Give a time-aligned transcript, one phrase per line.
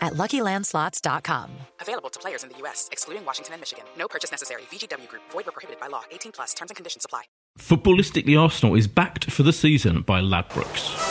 [0.00, 1.50] at luckylandslots.com.
[1.80, 3.84] Available to players in the U.S., excluding Washington and Michigan.
[3.96, 4.62] No purchase necessary.
[4.70, 6.02] VGW Group, void were prohibited by law.
[6.10, 7.22] 18 plus terms and conditions apply.
[7.58, 11.07] Footballistically Arsenal is backed for the season by Ladbrokes.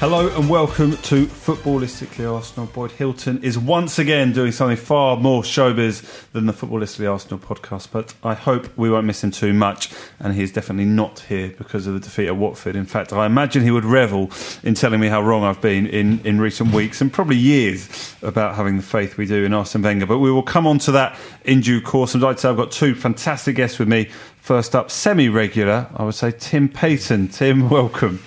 [0.00, 2.66] Hello and welcome to Footballistically Arsenal.
[2.66, 7.88] Boyd Hilton is once again doing something far more showbiz than the Footballistically Arsenal podcast,
[7.90, 9.90] but I hope we won't miss him too much.
[10.20, 12.76] And he's definitely not here because of the defeat at Watford.
[12.76, 14.30] In fact, I imagine he would revel
[14.62, 18.54] in telling me how wrong I've been in, in recent weeks and probably years about
[18.54, 20.06] having the faith we do in Arsene Wenger.
[20.06, 22.14] But we will come on to that in due course.
[22.14, 24.04] And I'd say I've got two fantastic guests with me.
[24.42, 27.30] First up, semi regular, I would say Tim Payton.
[27.30, 28.22] Tim, welcome.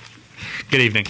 [0.69, 1.05] Good evening.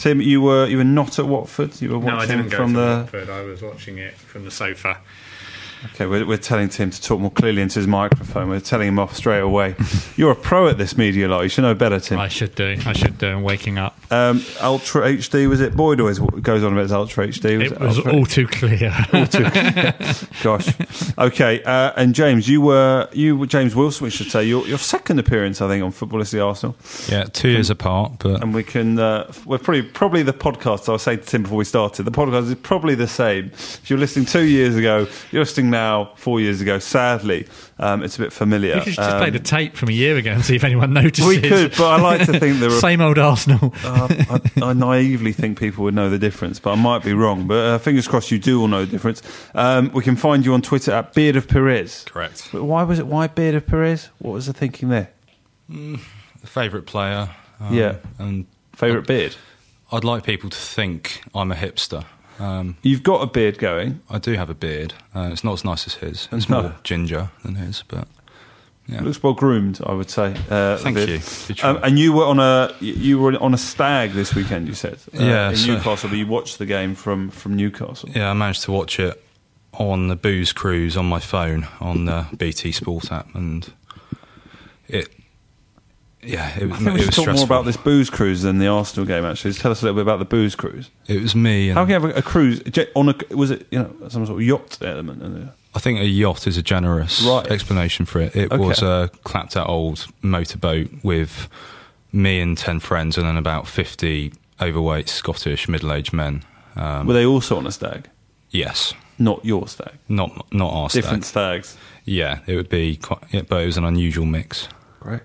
[0.00, 1.78] Tim, you were you were not at Watford.
[1.82, 2.96] You were watching no, I didn't go from to the.
[3.02, 3.28] Watford.
[3.28, 4.98] I was watching it from the sofa.
[5.86, 8.50] Okay, we're, we're telling Tim to talk more clearly into his microphone.
[8.50, 9.76] We're telling him off straight away.
[10.16, 11.42] You're a pro at this media lot.
[11.42, 12.18] You should know better, Tim.
[12.18, 12.76] I should do.
[12.84, 13.28] I should do.
[13.28, 13.98] I'm waking up.
[14.12, 15.74] Um, Ultra HD was it?
[15.74, 17.58] Boyd always goes on about his Ultra HD.
[17.58, 18.12] Was it was Ultra?
[18.12, 18.94] all too clear.
[19.12, 19.94] all too clear.
[20.42, 20.68] Gosh.
[21.18, 24.04] Okay, uh, and James, you were you were James Wilson.
[24.04, 26.76] We should say your your second appearance, I think, on Footballistically Arsenal.
[27.08, 28.98] Yeah, two years apart, but and we can.
[28.98, 30.88] Uh, we're probably probably the podcast.
[30.88, 32.02] I was saying to Tim before we started.
[32.02, 33.46] The podcast is probably the same.
[33.46, 36.78] If you're listening two years ago, you're listening now four years ago.
[36.78, 37.46] Sadly,
[37.78, 38.76] um, it's a bit familiar.
[38.76, 40.92] We could just um, play the tape from a year ago and see if anyone
[40.94, 41.26] notices.
[41.26, 43.74] We could, but I like to think there were same old Arsenal.
[43.84, 47.46] uh, I, I, naively think people would know the difference, but I might be wrong.
[47.46, 49.22] But uh, fingers crossed, you do all know the difference.
[49.54, 52.04] Um, we can find you on Twitter at Beard of Perez.
[52.04, 52.48] Correct.
[52.52, 53.06] But why was it?
[53.06, 54.10] Why Beard of Perez?
[54.18, 55.10] What was the thinking there?
[55.70, 56.00] Mm,
[56.44, 57.30] favourite player.
[57.60, 59.36] Um, yeah, and favourite beard.
[59.92, 62.04] I'd like people to think I'm a hipster.
[62.40, 64.00] Um, You've got a beard going.
[64.08, 64.94] I do have a beard.
[65.14, 66.28] Uh, it's not as nice as his.
[66.32, 66.62] It's no.
[66.62, 68.08] more ginger than his, but
[68.86, 69.02] yeah.
[69.02, 69.80] looks well groomed.
[69.84, 70.34] I would say.
[70.48, 71.20] Uh, Thank you.
[71.62, 74.68] Um, and you were on a you were on a stag this weekend.
[74.68, 76.08] You said, uh, yeah, in so, Newcastle.
[76.08, 78.08] But you watched the game from from Newcastle.
[78.14, 79.22] Yeah, I managed to watch it
[79.74, 83.72] on the booze cruise on my phone on the BT Sport app, and
[84.88, 85.08] it
[86.22, 89.06] yeah, it, I think we should talk more about this booze cruise than the Arsenal
[89.06, 89.24] game.
[89.24, 90.90] Actually, Just tell us a little bit about the booze cruise.
[91.06, 91.68] It was me.
[91.68, 92.62] How can you have a, a cruise
[92.94, 93.14] on a?
[93.34, 95.22] Was it you know some sort of yacht element?
[95.22, 95.52] In there?
[95.74, 97.46] I think a yacht is a generous right.
[97.46, 98.36] explanation for it.
[98.36, 98.62] It okay.
[98.62, 101.48] was a clapped out old motorboat with
[102.12, 106.42] me and ten friends, and then about fifty overweight Scottish middle aged men.
[106.76, 108.10] Um, Were they also on a stag?
[108.50, 108.94] Yes.
[109.18, 109.98] Not your stag.
[110.08, 111.64] Not not our Different stag.
[111.64, 111.78] stags.
[112.04, 113.22] Yeah, it would be quite.
[113.30, 114.68] Yeah, but it was an unusual mix.
[115.00, 115.20] Great.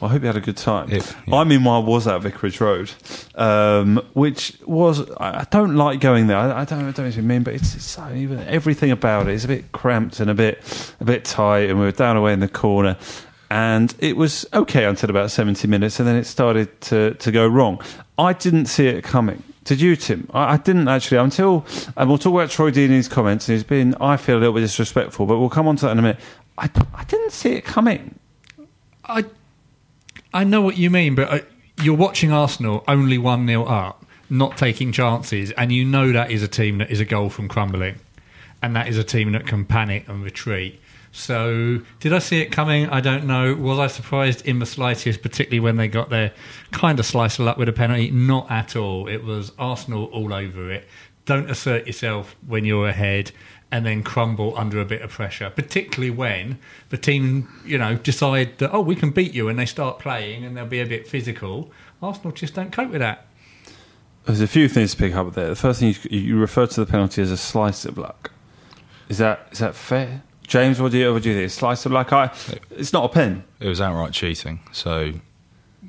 [0.00, 0.90] Well, I hope you had a good time.
[0.90, 1.36] It, yeah.
[1.36, 2.90] I meanwhile was at Vicarage Road,
[3.34, 6.36] um, which was I don't like going there.
[6.36, 8.90] I, I don't, I don't know what you mean, but it's, it's so, even everything
[8.90, 11.92] about it is a bit cramped and a bit a bit tight, and we were
[11.92, 12.96] down away in the corner.
[13.50, 17.46] And it was okay until about seventy minutes, and then it started to, to go
[17.46, 17.82] wrong.
[18.16, 19.42] I didn't see it coming.
[19.64, 20.28] Did you, Tim?
[20.32, 21.66] I, I didn't actually until,
[21.96, 23.48] and we'll talk about Troy Deeney's comments.
[23.48, 25.92] And he's been, I feel, a little bit disrespectful, but we'll come on to that
[25.92, 26.20] in a minute.
[26.56, 28.18] I, I didn't see it coming.
[29.04, 29.24] I
[30.34, 31.38] I know what you mean, but uh,
[31.82, 36.42] you're watching Arsenal only 1 0 up, not taking chances, and you know that is
[36.42, 37.96] a team that is a goal from crumbling.
[38.62, 40.80] And that is a team that can panic and retreat.
[41.10, 42.88] So, did I see it coming?
[42.88, 43.54] I don't know.
[43.54, 46.32] Was I surprised in the slightest, particularly when they got their
[46.70, 48.10] kind of slice of luck with a penalty?
[48.10, 49.08] Not at all.
[49.08, 50.88] It was Arsenal all over it.
[51.26, 53.32] Don't assert yourself when you're ahead
[53.72, 56.58] and then crumble under a bit of pressure, particularly when
[56.90, 60.44] the team, you know, decide that, oh, we can beat you and they start playing
[60.44, 61.70] and they'll be a bit physical.
[62.02, 63.26] Arsenal just don't cope with that.
[64.26, 65.48] There's a few things to pick up there.
[65.48, 68.30] The first thing you, you refer to the penalty as a slice of luck.
[69.08, 70.80] Is that is that fair, James?
[70.80, 71.46] What do you what do you think?
[71.46, 72.12] A slice of luck?
[72.12, 72.30] I,
[72.70, 73.42] it's not a pen.
[73.58, 74.60] It was outright cheating.
[74.70, 75.14] So,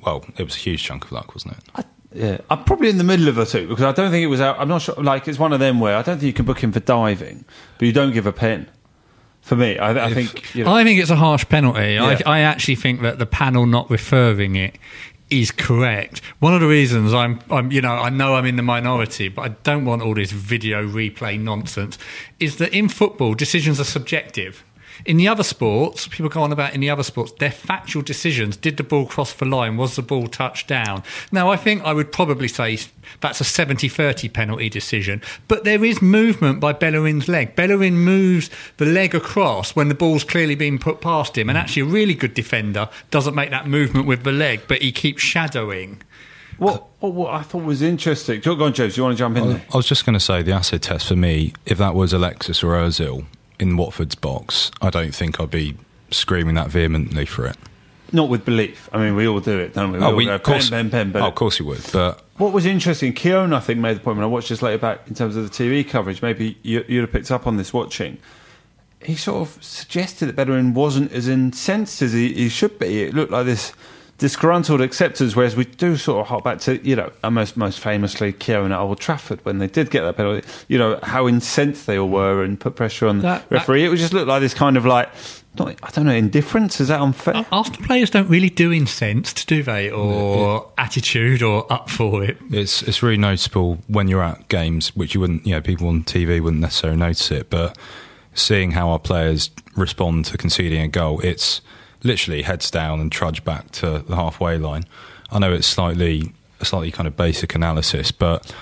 [0.04, 1.64] well, it was a huge chunk of luck, wasn't it?
[1.76, 1.84] I,
[2.14, 4.42] yeah, I'm probably in the middle of the two because I don't think it was
[4.42, 4.60] out.
[4.60, 4.96] I'm not sure.
[4.96, 7.46] Like it's one of them where I don't think you can book him for diving,
[7.78, 8.70] but you don't give a pen.
[9.42, 11.96] For me, I, I think you know, I think it's a harsh penalty.
[11.96, 12.20] Yeah.
[12.26, 14.78] I, I actually think that the panel not referring it
[15.30, 16.22] is correct.
[16.40, 19.42] One of the reasons I'm, I'm, you know, I know I'm in the minority, but
[19.42, 21.98] I don't want all this video replay nonsense.
[22.40, 24.64] Is that in football decisions are subjective.
[25.06, 28.56] In the other sports, people go on about in the other sports, they're factual decisions.
[28.56, 29.76] Did the ball cross the line?
[29.76, 31.04] Was the ball touched down?
[31.32, 32.80] Now, I think I would probably say
[33.20, 35.22] that's a 70 30 penalty decision.
[35.50, 37.56] But there is movement by Bellerin's leg.
[37.56, 41.50] Bellerin moves the leg across when the ball's clearly been put past him.
[41.50, 41.62] And mm.
[41.62, 45.22] actually, a really good defender doesn't make that movement with the leg, but he keeps
[45.22, 46.02] shadowing.
[46.58, 48.40] what, what what I thought was interesting.
[48.40, 48.96] Go on, James.
[48.96, 49.50] Do you want to jump in?
[49.50, 49.66] there?
[49.74, 52.64] I was just going to say the acid test for me, if that was Alexis
[52.64, 53.26] or Ozil
[53.64, 55.78] in Watford's box, I don't think I'd be
[56.12, 57.56] screaming that vehemently for it.
[58.12, 58.90] Not with belief.
[58.92, 60.00] I mean, we all do it, don't we?
[60.00, 61.16] We oh, all go, pen, pen, pen.
[61.16, 61.82] Oh, of course you would.
[61.94, 64.78] But What was interesting, Keown, I think, made the point when I watched this later
[64.78, 66.22] back in terms of the TV coverage.
[66.22, 68.18] Maybe you, you'd have picked up on this watching.
[69.02, 73.04] He sort of suggested that Bellerin wasn't as incensed as he, he should be.
[73.04, 73.72] It looked like this
[74.18, 77.80] disgruntled acceptors, whereas we do sort of hop back to, you know, uh, most, most
[77.80, 81.88] famously Keown at Old Trafford when they did get that penalty, you know, how incensed
[81.88, 83.86] they all were and put pressure on That- the referee.
[83.86, 85.10] it would just look like this kind of like,
[85.58, 86.80] not, I don't know, indifference.
[86.80, 87.36] Is that unfair?
[87.36, 89.90] Ar- Arsenal players don't really do incensed, do they?
[89.92, 92.38] Or attitude or up for it.
[92.52, 96.04] it's it's really noticeable when you're at games, which you wouldn't, you know, people on
[96.04, 97.78] TV wouldn't necessarily notice it, but
[98.34, 101.62] seeing how our players respond to conceding a goal, it's
[102.04, 104.86] literally heads down and trudge back to the halfway line.
[105.32, 108.54] I know it's slightly slightly kind of basic analysis, but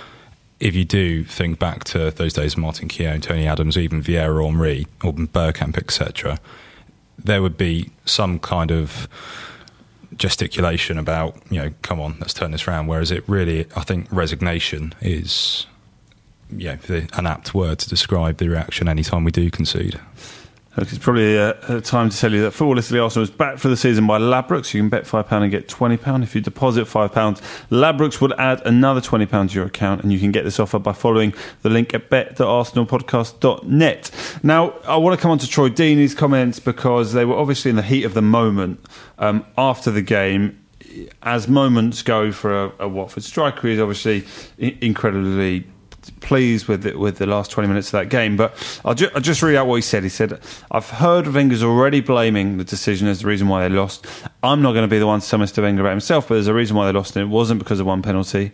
[0.60, 4.46] if you do think back to those days of Martin Keown, Tony Adams, even Vieira,
[4.46, 6.40] Henry, or Bergkamp, etc.,
[7.18, 9.08] there would be some kind of
[10.16, 12.88] gesticulation about, you know, come on, let's turn this around.
[12.88, 15.66] Whereas it really, I think resignation is,
[16.56, 20.00] yeah, the, an apt word to describe the reaction anytime we do concede.
[20.78, 23.76] It's probably uh, uh, time to tell you that Footballistically Arsenal is back for the
[23.76, 24.74] season by Ladbrokes.
[24.74, 26.24] You can bet £5 and get £20.
[26.24, 27.12] If you deposit £5,
[27.70, 30.94] Ladbrokes would add another £20 to your account, and you can get this offer by
[30.94, 34.40] following the link at bet.arsenalpodcast.net.
[34.44, 37.76] Now, I want to come on to Troy Deeney's comments because they were obviously in
[37.76, 38.80] the heat of the moment
[39.20, 40.58] um, after the game.
[41.22, 44.24] As moments go for a, a Watford striker, he's obviously
[44.58, 45.68] incredibly
[46.20, 48.38] pleased with the, with the last 20 minutes of that game.
[48.38, 50.04] But I'll, ju- I'll just read out what he said.
[50.04, 50.40] He said,
[50.72, 54.06] I've heard Wenger's already blaming the decision as the reason why they lost.
[54.44, 55.62] I'm not going to be the one to tell Mr.
[55.62, 57.86] Wenger about himself, but there's a reason why they lost, and it wasn't because of
[57.86, 58.52] one penalty.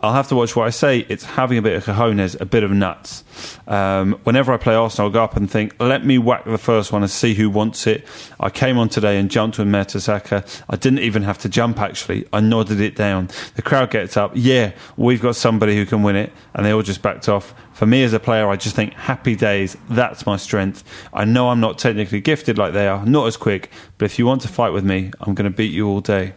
[0.00, 1.06] I'll have to watch what I say.
[1.08, 3.24] It's having a bit of cojones, a bit of nuts.
[3.66, 6.92] Um, whenever I play Arsenal, I'll go up and think, let me whack the first
[6.92, 8.06] one and see who wants it.
[8.38, 10.64] I came on today and jumped with Mertesacker.
[10.68, 12.26] I didn't even have to jump, actually.
[12.30, 13.30] I nodded it down.
[13.54, 14.32] The crowd gets up.
[14.34, 16.30] Yeah, we've got somebody who can win it.
[16.52, 17.54] And they all just backed off.
[17.72, 19.78] For me as a player, I just think happy days.
[19.88, 20.84] That's my strength.
[21.14, 23.70] I know I'm not technically gifted like they are, not as quick.
[23.96, 26.34] But if you want to fight with me, I'm going to beat you all day.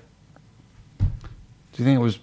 [1.00, 1.06] Do
[1.84, 2.20] you think it was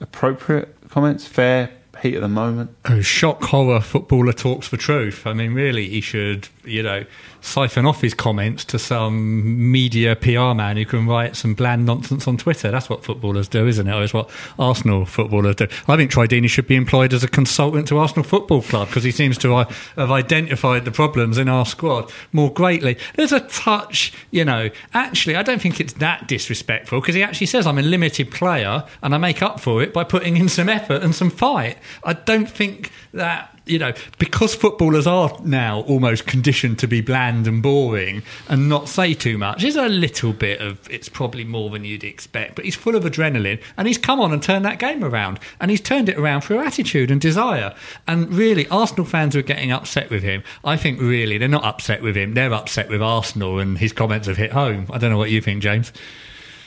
[0.00, 1.26] appropriate comments?
[1.26, 1.70] Fair?
[2.02, 2.70] Heat of the moment?
[2.84, 5.26] Oh, shock horror footballer talks for truth.
[5.26, 7.04] I mean, really, he should, you know,
[7.40, 12.26] siphon off his comments to some media PR man who can write some bland nonsense
[12.26, 12.70] on Twitter.
[12.70, 13.92] That's what footballers do, isn't it?
[13.92, 15.68] Or it's what Arsenal footballers do.
[15.86, 19.10] I think Deeney should be employed as a consultant to Arsenal Football Club because he
[19.10, 19.64] seems to uh,
[19.96, 22.98] have identified the problems in our squad more greatly.
[23.14, 27.46] There's a touch, you know, actually, I don't think it's that disrespectful because he actually
[27.46, 30.68] says, I'm a limited player and I make up for it by putting in some
[30.68, 31.78] effort and some fight.
[32.04, 37.46] I don't think that you know, because footballers are now almost conditioned to be bland
[37.46, 41.70] and boring and not say too much, there's a little bit of it's probably more
[41.70, 42.54] than you'd expect.
[42.54, 45.38] But he's full of adrenaline and he's come on and turned that game around.
[45.60, 47.74] And he's turned it around through attitude and desire.
[48.06, 50.42] And really, Arsenal fans are getting upset with him.
[50.64, 54.26] I think really they're not upset with him, they're upset with Arsenal and his comments
[54.26, 54.86] have hit home.
[54.90, 55.92] I don't know what you think, James.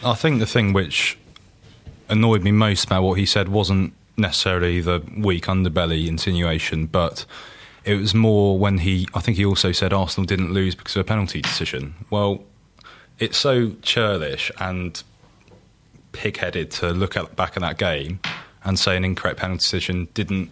[0.03, 1.17] I think the thing which
[2.09, 7.25] annoyed me most about what he said wasn't necessarily the weak underbelly insinuation, but
[7.83, 11.01] It was more when he, I think he also said Arsenal didn't lose because of
[11.01, 11.95] a penalty decision.
[12.09, 12.43] Well,
[13.17, 15.01] it's so churlish and
[16.11, 18.19] pig-headed to look at back at that game
[18.63, 20.51] and say an incorrect penalty decision didn't.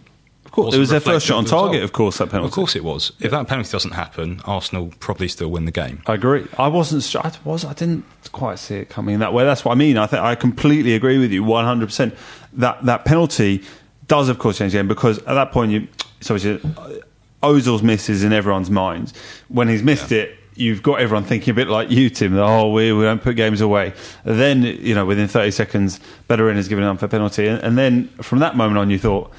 [0.50, 1.84] Of course, it was their first shot on target.
[1.84, 2.48] Of course, that penalty.
[2.48, 3.12] Of course, it was.
[3.20, 6.02] If that penalty doesn't happen, Arsenal probably still win the game.
[6.08, 6.44] I agree.
[6.58, 7.24] I wasn't.
[7.24, 7.64] I was.
[7.64, 9.44] I didn't quite see it coming that way.
[9.44, 9.96] That's what I mean.
[9.96, 11.44] I think I completely agree with you.
[11.44, 12.16] One hundred percent.
[12.54, 13.62] That that penalty
[14.08, 15.86] does, of course, change the game because at that point, you.
[16.20, 19.14] So obviously, uh, Ozil's miss is in everyone's minds.
[19.46, 22.34] When he's missed it, you've got everyone thinking a bit like you, Tim.
[22.34, 23.94] That, oh, we we don't put games away.
[24.24, 28.08] Then you know, within thirty seconds, Bellerin is given an unfair penalty, and, and then
[28.20, 29.32] from that moment on, you thought,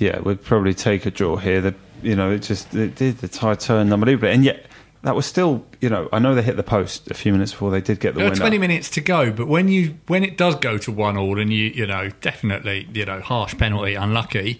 [0.00, 1.60] yeah, we'd probably take a draw here.
[1.60, 4.66] The, you know, it just it did the tide turned unbelievably, and yet
[5.02, 7.70] that was still, you know, I know they hit the post a few minutes before
[7.70, 8.40] they did get the There winner.
[8.40, 11.52] 20 minutes to go, but when you when it does go to one all, and
[11.52, 14.58] you you know definitely you know harsh penalty, unlucky.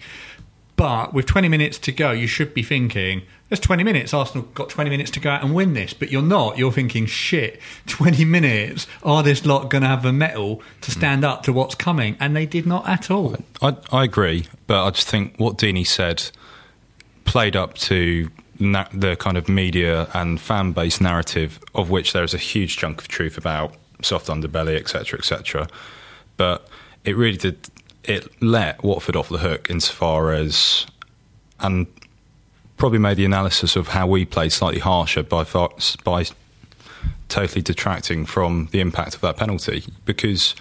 [0.75, 3.21] But with 20 minutes to go, you should be thinking,
[3.51, 4.13] there's 20 minutes.
[4.13, 5.93] Arsenal got 20 minutes to go out and win this.
[5.93, 6.57] But you're not.
[6.57, 8.87] You're thinking, shit, 20 minutes.
[9.03, 10.97] Are this lot going to have the metal to hmm.
[10.97, 12.15] stand up to what's coming?
[12.21, 13.35] And they did not at all.
[13.61, 16.31] I, I agree, but I just think what Deeney said
[17.25, 22.23] played up to na- the kind of media and fan base narrative of which there
[22.23, 25.67] is a huge chunk of truth about soft underbelly, etc., etc.
[26.37, 26.65] But
[27.03, 27.67] it really did.
[28.05, 30.85] It let Watford off the hook insofar as,
[31.59, 31.87] and
[32.81, 35.69] probably made the analysis of how we played slightly harsher by far,
[36.03, 36.25] by
[37.29, 40.55] totally detracting from the impact of that penalty because.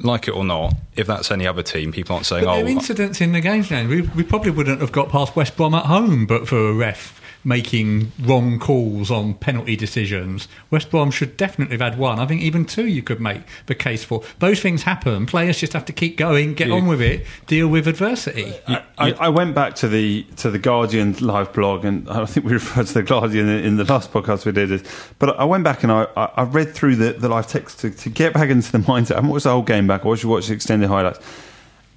[0.00, 2.64] Like it or not, if that's any other team, people aren't saying, But "Oh, there
[2.64, 3.86] are oh, uh, incidents in the games now.
[3.86, 7.20] We, we probably wouldn't have got past West Brom at home, but for a ref
[7.44, 10.48] making wrong calls on penalty decisions.
[10.70, 12.18] West Brom should definitely have had one.
[12.18, 14.22] I think even two you could make the case for.
[14.38, 15.26] Those things happen.
[15.26, 16.74] Players just have to keep going, get Yeah.
[16.74, 18.52] on with it, deal with adversity.
[18.66, 22.52] I, I went back to the to the Guardian live blog, and I think we
[22.54, 24.86] referred to the Guardian in, in the last podcast we did.
[25.18, 27.90] But I went back and I, I I read through the, the live text to,
[27.90, 29.12] to get back into the mindset.
[29.12, 30.04] I haven't watched the whole game back.
[30.04, 31.20] I watched, watched the extended highlights.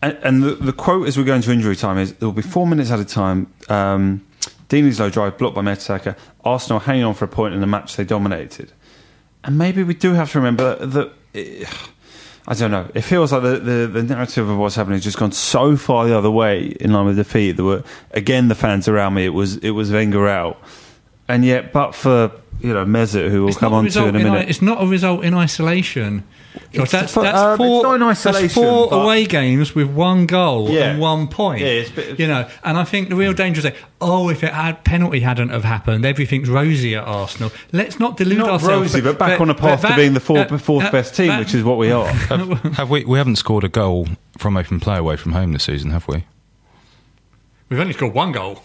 [0.01, 2.43] And, and the, the quote as we go into injury time is there will be
[2.43, 3.51] four minutes at a time.
[3.67, 4.23] Um,
[4.69, 6.17] Deeney's low drive blocked by Mertesacker.
[6.43, 8.71] Arsenal hanging on for a point in a match they dominated.
[9.43, 11.11] And maybe we do have to remember that.
[12.49, 12.89] I don't know.
[12.93, 16.07] It feels like the, the, the narrative of what's happening has just gone so far
[16.07, 17.53] the other way in line with defeat.
[17.53, 19.25] There were again the fans around me.
[19.25, 20.57] It was it was Wenger out,
[21.27, 24.15] and yet, but for you know Mesut, who we'll It's come on to result in
[24.15, 24.49] a in minute.
[24.49, 26.23] it's not a result in isolation.
[26.73, 30.25] George, It's that's, fu- that's, um, four, not in that's four away games with one
[30.25, 30.89] goal Yeah.
[30.91, 31.61] and one point.
[31.61, 34.29] Yeah, it's a bit- you know, and I think the real danger is that oh,
[34.29, 37.51] if it had penalty hadn't have happened, everything's rosy at Arsenal.
[37.71, 38.93] Let's not delude not ourselves.
[38.93, 41.27] rosy, but back on a path to being the fourth, uh, fourth uh, best team,
[41.27, 42.07] that- which is what we are.
[42.07, 43.05] have, have we?
[43.05, 44.07] We haven't scored a goal
[44.39, 46.25] from open play away from home this season, have we?
[47.69, 48.63] We've only scored one goal.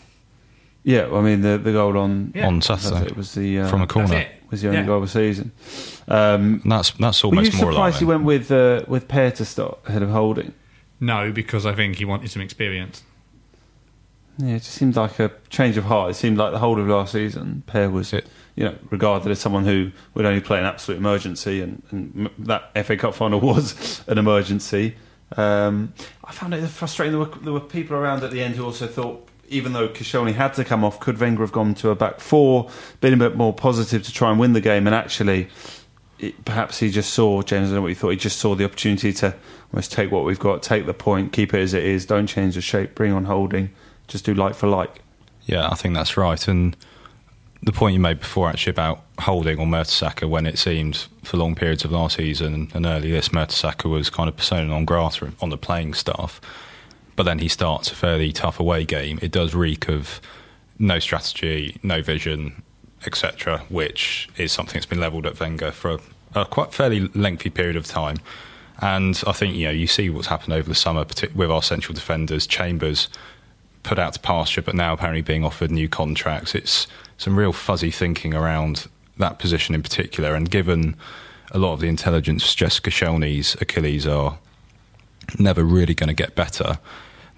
[0.84, 2.46] Yeah, I mean the the goal on Yeah.
[2.48, 4.16] On Saturday it, was the uh, from a corner.
[4.16, 4.28] It.
[4.50, 4.86] was the only Yeah.
[4.86, 5.52] goal of the season.
[6.08, 9.30] Um, And that's that's were you almost more surprised he went with uh, with Per
[9.30, 10.52] to start ahead of Holding?
[11.00, 13.02] No, because I think he wanted some experience.
[14.38, 16.10] Yeah, it just seemed like a change of heart.
[16.10, 19.38] It seemed like the whole of last season, Per was, It- you know, regarded as
[19.40, 24.02] someone who would only play an absolute emergency, and, and that FA Cup final was
[24.06, 24.94] an emergency.
[25.36, 25.92] Um,
[26.24, 27.12] I found it frustrating.
[27.12, 30.34] There were, there were people around at the end who also thought, even though Koscielny
[30.34, 33.36] had to come off, could Wenger have gone to a back four, been a bit
[33.36, 35.48] more positive to try and win the game, and actually.
[36.18, 37.64] It, perhaps he just saw James.
[37.64, 38.10] I don't know what he thought.
[38.10, 39.34] He just saw the opportunity to
[39.72, 42.06] almost take what we've got, take the point, keep it as it is.
[42.06, 42.94] Don't change the shape.
[42.94, 43.70] Bring on holding.
[44.06, 45.00] Just do like for like.
[45.46, 46.46] Yeah, I think that's right.
[46.46, 46.76] And
[47.62, 51.54] the point you made before, actually, about holding on Mertesacker when it seemed for long
[51.54, 55.50] periods of last season and early this, Mertesacker was kind of persona non grata on
[55.50, 56.40] the playing staff.
[57.16, 59.18] But then he starts a fairly tough away game.
[59.22, 60.20] It does reek of
[60.78, 62.62] no strategy, no vision,
[63.06, 65.90] etc., which is something that's been levelled at Wenger for
[66.34, 68.18] a, a quite fairly lengthy period of time.
[68.80, 71.94] And I think you know you see what's happened over the summer, with our central
[71.94, 73.08] defenders, Chambers
[73.82, 76.54] put out to pasture, but now apparently being offered new contracts.
[76.54, 76.86] It's
[77.18, 78.88] some real fuzzy thinking around
[79.18, 80.34] that position in particular.
[80.34, 80.96] And given
[81.50, 84.38] a lot of the intelligence, Koscielny's Achilles are
[85.38, 86.78] never really going to get better.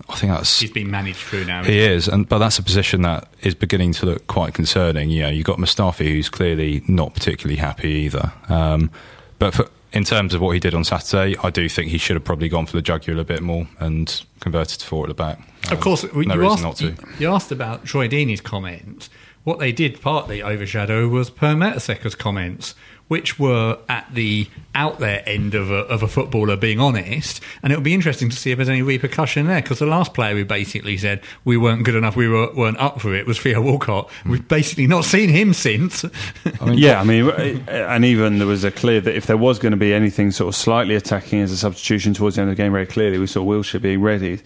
[0.09, 1.63] I think that's He's been managed through now.
[1.65, 5.09] he is, and but that's a position that is beginning to look quite concerning.
[5.11, 8.33] You know, you've got Mustafi, who's clearly not particularly happy either.
[8.49, 8.91] Um,
[9.39, 12.17] but for, in terms of what he did on Saturday, I do think he should
[12.17, 15.15] have probably gone for the jugular a bit more and converted to four at the
[15.15, 15.39] back.
[15.71, 16.97] Of course, no you, asked, not to.
[17.21, 19.09] you- asked about Troy Deeney's comments.
[19.45, 22.75] What they did partly overshadow was Per Mertesacker's comments,
[23.09, 27.41] which were at the out there end of a, of a footballer being honest.
[27.63, 30.15] And it would be interesting to see if there's any repercussion there, because the last
[30.15, 33.39] player who basically said we weren't good enough, we were, weren't up for it, was
[33.39, 34.11] Theo Walcott.
[34.23, 34.31] Hmm.
[34.31, 36.05] We've basically not seen him since.
[36.61, 37.29] I mean, yeah, I mean,
[37.69, 40.49] and even there was a clear that if there was going to be anything sort
[40.49, 43.27] of slightly attacking as a substitution towards the end of the game, very clearly we
[43.27, 44.41] saw Wilshere being ready.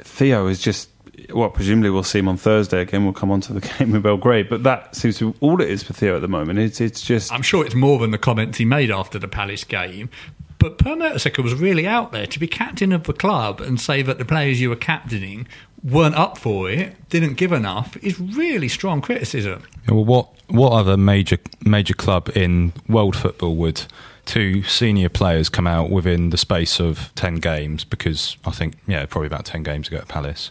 [0.00, 0.90] Theo is just
[1.30, 3.04] what presumably we'll see him on Thursday again.
[3.04, 5.70] We'll come on to the game with Belgrade, but that seems to be all it
[5.70, 6.58] is for Theo at the moment.
[6.58, 7.32] It's it's just.
[7.32, 10.10] I'm sure it's more than the comments he made after the Palace game.
[10.58, 14.02] But Per Mertesacker was really out there to be captain of the club and say
[14.02, 15.46] that the players you were captaining
[15.84, 19.62] weren't up for it, didn't give enough, is really strong criticism.
[19.86, 23.82] Yeah, well, what what other major major club in world football would
[24.24, 27.84] two senior players come out within the space of ten games?
[27.84, 30.50] Because I think yeah, probably about ten games ago at Palace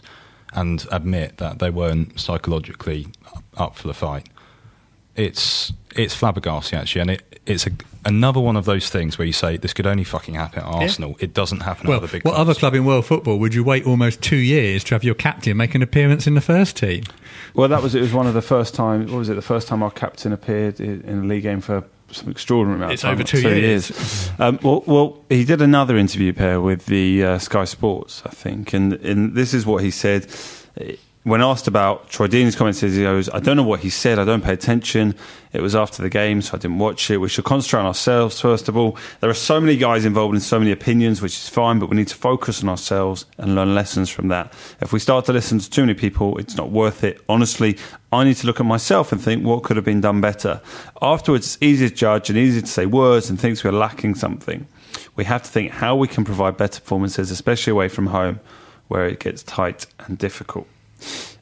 [0.52, 3.08] and admit that they weren't psychologically
[3.56, 4.28] up for the fight.
[5.16, 7.70] It's it's flabbergasting actually, and it, it's a,
[8.04, 11.10] another one of those things where you say this could only fucking happen at Arsenal.
[11.10, 11.24] Yeah.
[11.24, 12.24] It doesn't happen well, at other big.
[12.24, 12.50] What clubs.
[12.50, 15.56] other club in world football would you wait almost two years to have your captain
[15.56, 17.04] make an appearance in the first team?
[17.54, 18.00] Well, that was it.
[18.00, 19.06] Was one of the first time.
[19.06, 19.34] What was it?
[19.34, 23.04] The first time our captain appeared in a league game for some extraordinary amount it's
[23.04, 23.14] of time.
[23.14, 23.90] over two, two years.
[23.90, 24.30] years.
[24.38, 28.72] um, well, well, he did another interview Per with the uh, Sky Sports, I think,
[28.72, 30.26] and, and this is what he said
[31.24, 34.18] when asked about Troy Deeney's comments, he goes, I don't know what he said.
[34.18, 35.14] I don't pay attention.
[35.52, 37.18] It was after the game, so I didn't watch it.
[37.18, 38.96] We should concentrate on ourselves, first of all.
[39.20, 41.96] There are so many guys involved in so many opinions, which is fine, but we
[41.96, 44.52] need to focus on ourselves and learn lessons from that.
[44.80, 47.20] If we start to listen to too many people, it's not worth it.
[47.28, 47.76] Honestly,
[48.12, 50.60] I need to look at myself and think what could have been done better.
[51.02, 54.66] Afterwards, it's easy to judge and easy to say words and think we're lacking something.
[55.16, 58.40] We have to think how we can provide better performances, especially away from home,
[58.86, 60.66] where it gets tight and difficult.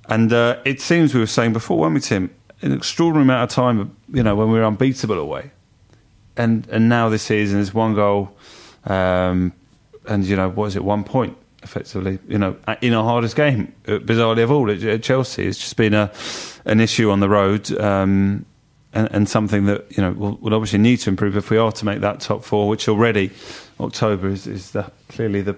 [0.08, 2.34] And uh, it seems we were saying before, weren't we, Tim?
[2.62, 5.50] An extraordinary amount of time, you know, when we were unbeatable away,
[6.36, 8.36] and and now this season is one goal,
[8.84, 9.52] um,
[10.06, 10.84] and you know, what is it?
[10.84, 15.46] One point effectively, you know, in our hardest game, uh, bizarrely of all, at, Chelsea.
[15.46, 16.10] It's just been a
[16.64, 17.70] an issue on the road.
[17.78, 18.46] Um,
[18.92, 21.72] and, and, something that you know will, will, obviously need to improve if we are
[21.72, 23.30] to make that top four, which already
[23.78, 25.56] October is, is the, clearly the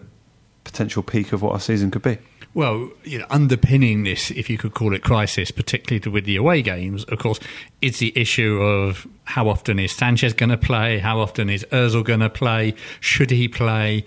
[0.64, 2.18] potential peak of what our season could be.
[2.54, 6.62] Well, you know, underpinning this, if you could call it crisis, particularly with the away
[6.62, 7.38] games, of course,
[7.82, 10.98] is the issue of how often is Sanchez going to play?
[10.98, 12.74] How often is Ozil going to play?
[13.00, 14.04] Should he play?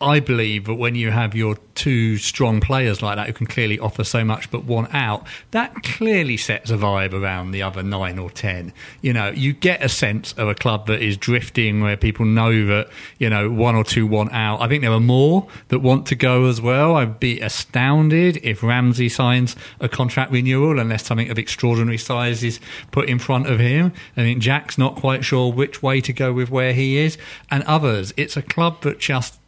[0.00, 3.78] I believe that when you have your two strong players like that who can clearly
[3.78, 8.18] offer so much but one out, that clearly sets a vibe around the other nine
[8.18, 8.72] or ten.
[9.02, 12.66] You know, you get a sense of a club that is drifting where people know
[12.66, 14.60] that, you know, one or two want out.
[14.60, 16.96] I think there are more that want to go as well.
[16.96, 22.60] I'd be astounded if Ramsey signs a contract renewal unless something of extraordinary size is
[22.90, 23.92] put in front of him.
[24.16, 27.18] I think Jack's not quite sure which way to go with where he is.
[27.50, 29.39] And others, it's a club that just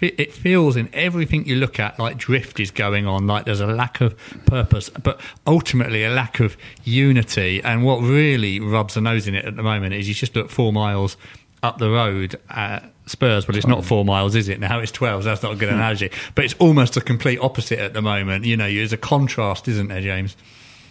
[0.00, 3.66] it feels in everything you look at like drift is going on, like there's a
[3.66, 7.62] lack of purpose, but ultimately a lack of unity.
[7.62, 10.50] And what really rubs the nose in it at the moment is you just look
[10.50, 11.16] four miles
[11.62, 14.60] up the road at Spurs, but it's not four miles, is it?
[14.60, 15.24] Now it's 12.
[15.24, 15.76] So that's not a good hmm.
[15.76, 16.10] analogy.
[16.34, 18.44] But it's almost a complete opposite at the moment.
[18.44, 20.36] You know, there's a contrast, isn't there, James?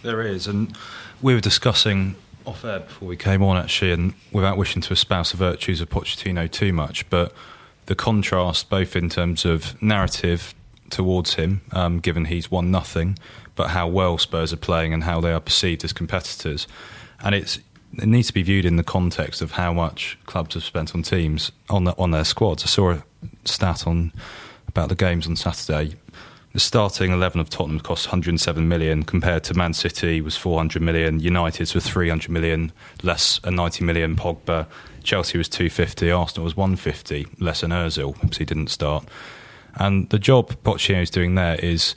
[0.02, 0.46] There is.
[0.46, 0.76] And
[1.22, 5.30] we were discussing off air before we came on, actually, and without wishing to espouse
[5.30, 7.32] the virtues of Pochettino too much, but
[7.88, 10.54] the contrast, both in terms of narrative
[10.90, 13.18] towards him, um, given he's won nothing,
[13.54, 16.68] but how well Spurs are playing and how they are perceived as competitors.
[17.20, 17.58] And it's
[17.94, 21.02] it needs to be viewed in the context of how much clubs have spent on
[21.02, 22.62] teams on the, on their squads.
[22.62, 23.02] I saw a
[23.46, 24.12] stat on
[24.68, 25.96] about the games on Saturday.
[26.52, 31.20] The starting eleven of Tottenham cost 107 million, compared to Man City was 400 million.
[31.20, 32.70] United's was 300 million,
[33.02, 34.66] less a 90 million Pogba.
[35.08, 39.08] Chelsea was 250, Arsenal was 150, less than Ozil, he didn't start.
[39.74, 41.94] And the job Pochettino is doing there is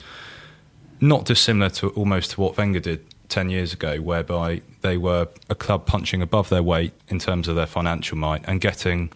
[0.98, 5.54] not dissimilar to almost to what Wenger did 10 years ago, whereby they were a
[5.54, 9.12] club punching above their weight in terms of their financial might and getting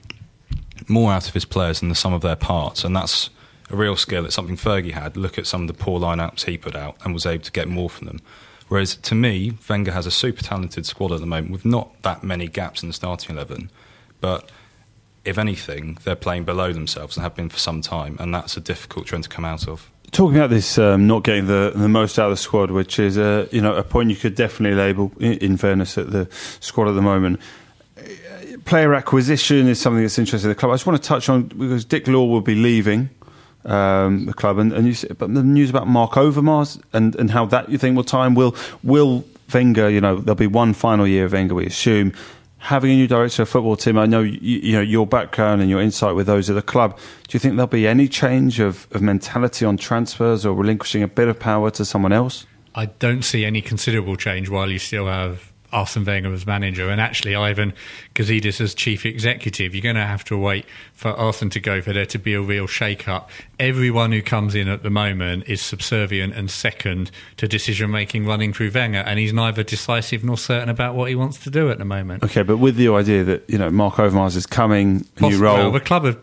[0.88, 2.85] more out of his players than the sum of their parts.
[2.85, 3.30] And that's
[3.70, 4.26] a real skill.
[4.26, 5.16] It's something Fergie had.
[5.16, 7.66] Look at some of the poor lineups he put out and was able to get
[7.66, 8.20] more from them.
[8.68, 12.22] Whereas to me, Wenger has a super talented squad at the moment with not that
[12.22, 13.70] many gaps in the starting 11
[14.20, 14.50] but
[15.24, 18.61] if anything, they're playing below themselves and have been for some time, and that's a
[18.61, 19.90] difficult trend to come out of.
[20.12, 23.16] Talking about this, um, not getting the, the most out of the squad, which is
[23.16, 25.12] a you know a point you could definitely label.
[25.18, 26.29] In, fairness, at the
[26.61, 27.40] squad at the moment,
[28.64, 30.48] player acquisition is something that's interesting.
[30.48, 30.70] The club.
[30.70, 33.11] I just want to touch on because Dick Law will be leaving
[33.64, 37.44] um, the club, and, and you, but the news about Mark Overmars and, and how
[37.46, 41.26] that you think will time will will Wenger, you know, there'll be one final year
[41.26, 42.12] of Wenger, we assume.
[42.66, 45.70] Having a new director of football team, I know you, you know your background and
[45.70, 46.98] your insight with those at the club.
[47.29, 51.07] Do you think there'll be any change of, of mentality on transfers or relinquishing a
[51.07, 52.44] bit of power to someone else?
[52.74, 57.00] I don't see any considerable change while you still have Arsene Wenger as manager and
[57.00, 57.72] actually Ivan
[58.14, 59.74] Gazidis as chief executive.
[59.74, 62.40] You're going to have to wait for Arsene to go for there to be a
[62.40, 63.31] real shake up.
[63.59, 68.52] Everyone who comes in at the moment is subservient and second to decision making running
[68.52, 71.79] through Wenger, and he's neither decisive nor certain about what he wants to do at
[71.79, 72.22] the moment.
[72.22, 75.57] Okay, but with the idea that you know Mark Overmars is coming, new role.
[75.57, 76.18] Well, the club have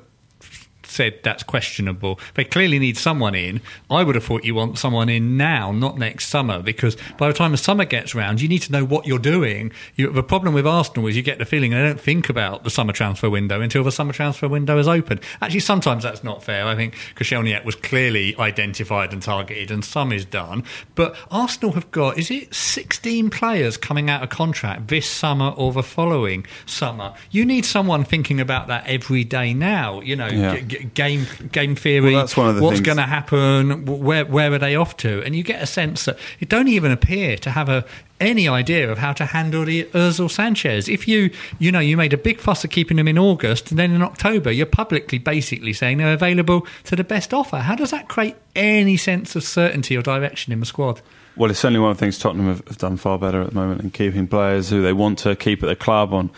[0.93, 2.19] said that's questionable.
[2.35, 3.61] They clearly need someone in.
[3.89, 7.33] I would have thought you want someone in now, not next summer, because by the
[7.33, 9.71] time the summer gets round, you need to know what you're doing.
[9.95, 12.69] You, the problem with Arsenal is you get the feeling they don't think about the
[12.69, 15.19] summer transfer window until the summer transfer window is open.
[15.41, 16.65] Actually, sometimes that's not fair.
[16.67, 20.63] I think Koscielniak was clearly identified and targeted, and some is done.
[20.95, 25.71] But Arsenal have got, is it 16 players coming out of contract this summer or
[25.71, 27.13] the following summer?
[27.31, 30.01] You need someone thinking about that every day now.
[30.01, 30.59] You know, Yeah.
[30.59, 32.13] g- g- game game theory.
[32.13, 33.85] Well, that's one of the what's going to happen?
[33.85, 35.23] Where where are they off to?
[35.23, 37.85] And you get a sense that it don't even appear to have a
[38.19, 40.87] any idea of how to handle the Özil Sanchez.
[40.87, 43.79] If you you know you made a big fuss of keeping them in August, and
[43.79, 47.57] then in October you're publicly basically saying they're available to the best offer.
[47.57, 51.01] How does that create any sense of certainty or direction in the squad?
[51.35, 53.55] Well, it's certainly one of the things Tottenham have, have done far better at the
[53.55, 56.29] moment in keeping players who they want to keep at the club on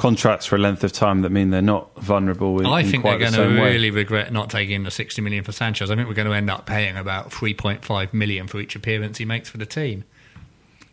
[0.00, 2.58] contracts for a length of time that mean they're not vulnerable.
[2.60, 3.72] In, I in think they're the going to same way.
[3.72, 5.90] really regret not taking the 60 million for Sanchez.
[5.90, 9.24] I think we're going to end up paying about 3.5 million for each appearance he
[9.26, 10.04] makes for the team.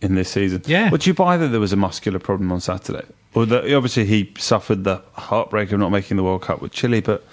[0.01, 0.61] in this season.
[0.65, 0.89] Yeah.
[0.91, 3.05] Would you buy that there was a muscular problem on Saturday?
[3.33, 7.01] Or that obviously he suffered the heartbreak of not making the World Cup with Chile,
[7.01, 7.23] but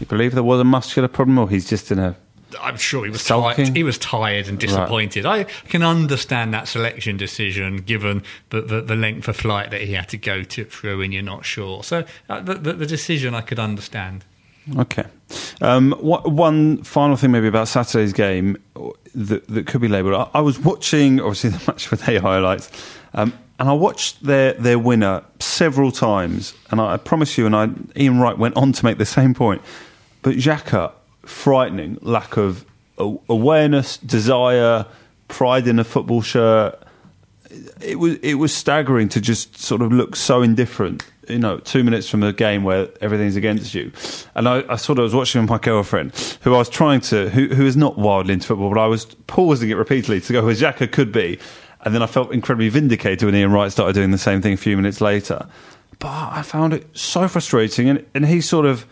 [0.00, 2.16] you believe there was a muscular problem, or he's just in a
[2.60, 3.68] I'm sure he was tired.
[3.76, 5.26] He was tired and disappointed.
[5.26, 9.92] I can understand that selection decision given the, the, the length of flight that he
[9.92, 11.82] had to go to through, and you're not sure.
[11.82, 14.24] So uh, the, the, the decision I could understand.
[14.78, 15.04] Okay.
[15.60, 18.56] Um, what, one final thing, maybe about Saturday's game
[19.14, 20.14] that, that could be labelled.
[20.14, 22.70] I, I was watching, obviously, the match with A highlights,
[23.14, 26.54] um, and I watched their, their winner several times.
[26.70, 29.34] And I, I promise you, and I, Ian Wright went on to make the same
[29.34, 29.62] point.
[30.22, 30.92] But Xhaka,
[31.26, 32.64] frightening lack of
[32.98, 34.86] awareness, desire,
[35.28, 36.80] pride in a football shirt
[37.80, 41.04] it was it was staggering to just sort of look so indifferent.
[41.28, 43.92] You know, two minutes from a game where everything's against you,
[44.34, 47.30] and I, I sort of was watching with my girlfriend, who I was trying to,
[47.30, 50.42] who who is not wildly into football, but I was pausing it repeatedly to go
[50.42, 51.38] who Xhaka could be,
[51.82, 54.58] and then I felt incredibly vindicated when Ian Wright started doing the same thing a
[54.58, 55.46] few minutes later.
[55.98, 58.84] But I found it so frustrating, and and he sort of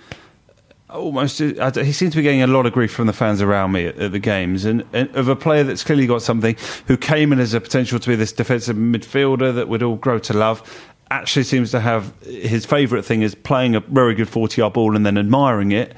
[0.93, 3.73] almost uh, he seems to be getting a lot of grief from the fans around
[3.73, 6.97] me at, at the games and, and of a player that's clearly got something who
[6.97, 10.33] came in as a potential to be this defensive midfielder that we'd all grow to
[10.33, 14.73] love actually seems to have his favourite thing is playing a very good 40 yard
[14.73, 15.95] ball and then admiring it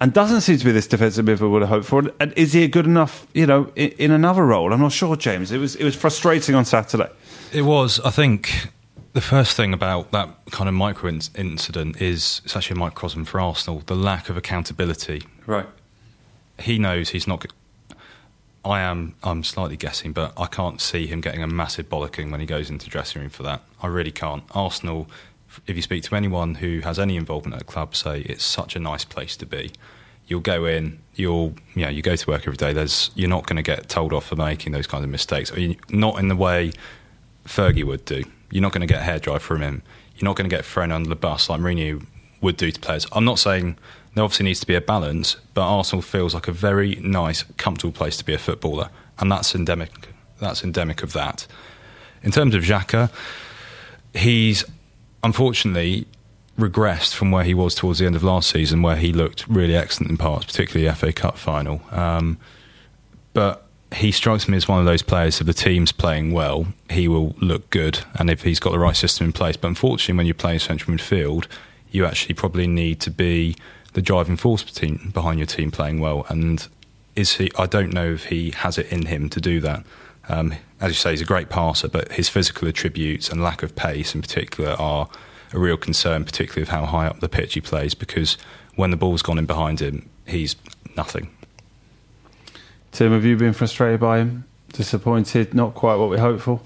[0.00, 2.66] and doesn't seem to be this defensive midfielder would have hoped for and is he
[2.68, 5.84] good enough you know in, in another role I'm not sure James it was it
[5.84, 7.10] was frustrating on Saturday
[7.52, 8.00] It was.
[8.00, 8.68] I think
[9.16, 13.24] the first thing about that kind of micro in- incident is it's actually a microcosm
[13.24, 13.82] for Arsenal.
[13.86, 15.22] The lack of accountability.
[15.46, 15.66] right
[16.58, 17.46] He knows he's not.
[18.62, 19.14] I am.
[19.22, 22.68] I'm slightly guessing, but I can't see him getting a massive bollocking when he goes
[22.68, 23.62] into the dressing room for that.
[23.82, 24.44] I really can't.
[24.50, 25.08] Arsenal.
[25.66, 28.76] If you speak to anyone who has any involvement at a club, say it's such
[28.76, 29.72] a nice place to be.
[30.26, 30.98] You'll go in.
[31.14, 32.74] You'll you know you go to work every day.
[32.74, 35.50] There's you're not going to get told off for making those kinds of mistakes.
[35.50, 36.72] Or you, not in the way
[37.46, 38.24] Fergie would do.
[38.50, 39.82] You're not going to get hairdryer from him.
[40.16, 42.04] You're not going to get thrown under the bus like Mourinho
[42.40, 43.06] would do to players.
[43.12, 43.76] I'm not saying
[44.14, 47.92] there obviously needs to be a balance, but Arsenal feels like a very nice, comfortable
[47.92, 50.08] place to be a footballer, and that's endemic.
[50.40, 51.46] That's endemic of that.
[52.22, 53.10] In terms of Xhaka,
[54.14, 54.64] he's
[55.22, 56.06] unfortunately
[56.58, 59.76] regressed from where he was towards the end of last season, where he looked really
[59.76, 61.82] excellent in parts, particularly the FA Cup final.
[61.90, 62.38] Um,
[63.34, 65.40] but he strikes me as one of those players.
[65.40, 68.96] If the team's playing well, he will look good, and if he's got the right
[68.96, 69.56] system in place.
[69.56, 71.46] But unfortunately, when you're playing central midfield,
[71.90, 73.56] you actually probably need to be
[73.92, 76.26] the driving force behind your team playing well.
[76.28, 76.66] And
[77.14, 77.50] is he?
[77.58, 79.84] I don't know if he has it in him to do that.
[80.28, 83.76] Um, as you say, he's a great passer, but his physical attributes and lack of
[83.76, 85.08] pace, in particular, are
[85.52, 87.94] a real concern, particularly of how high up the pitch he plays.
[87.94, 88.36] Because
[88.74, 90.56] when the ball's gone in behind him, he's
[90.96, 91.30] nothing.
[92.96, 96.62] Tim have you been frustrated by him disappointed not quite what we hoped for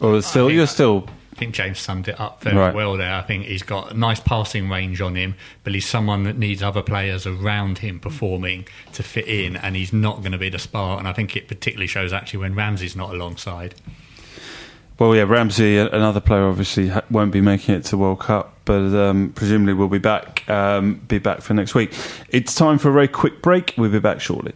[0.00, 2.74] or still think- you're still I think James summed it up very Right.
[2.74, 3.14] well there.
[3.14, 6.62] I think he's got a nice passing range on him, but he's someone that needs
[6.64, 10.58] other players around him performing to fit in, and he's not going to be the
[10.58, 10.98] spark.
[10.98, 13.76] And I think it particularly shows actually when Ramsey's not alongside.
[14.98, 19.30] Well, yeah, Ramsey, another player, obviously won't be making it to World Cup, but um,
[19.32, 20.42] presumably will be back.
[20.50, 21.94] Um, be back for next week.
[22.30, 23.74] It's time for a very quick break.
[23.78, 24.54] We'll be back shortly.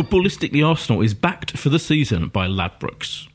[0.00, 3.28] Footballistically Arsenal is backed for the season by Ladbrokes.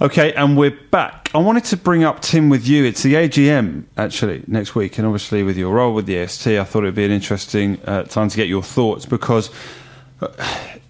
[0.00, 1.30] Okay, and we're back.
[1.34, 2.84] I wanted to bring up Tim with you.
[2.84, 6.64] It's the AGM actually next week, and obviously with your role with the AST, I
[6.64, 9.50] thought it'd be an interesting uh, time to get your thoughts because
[10.22, 10.28] uh,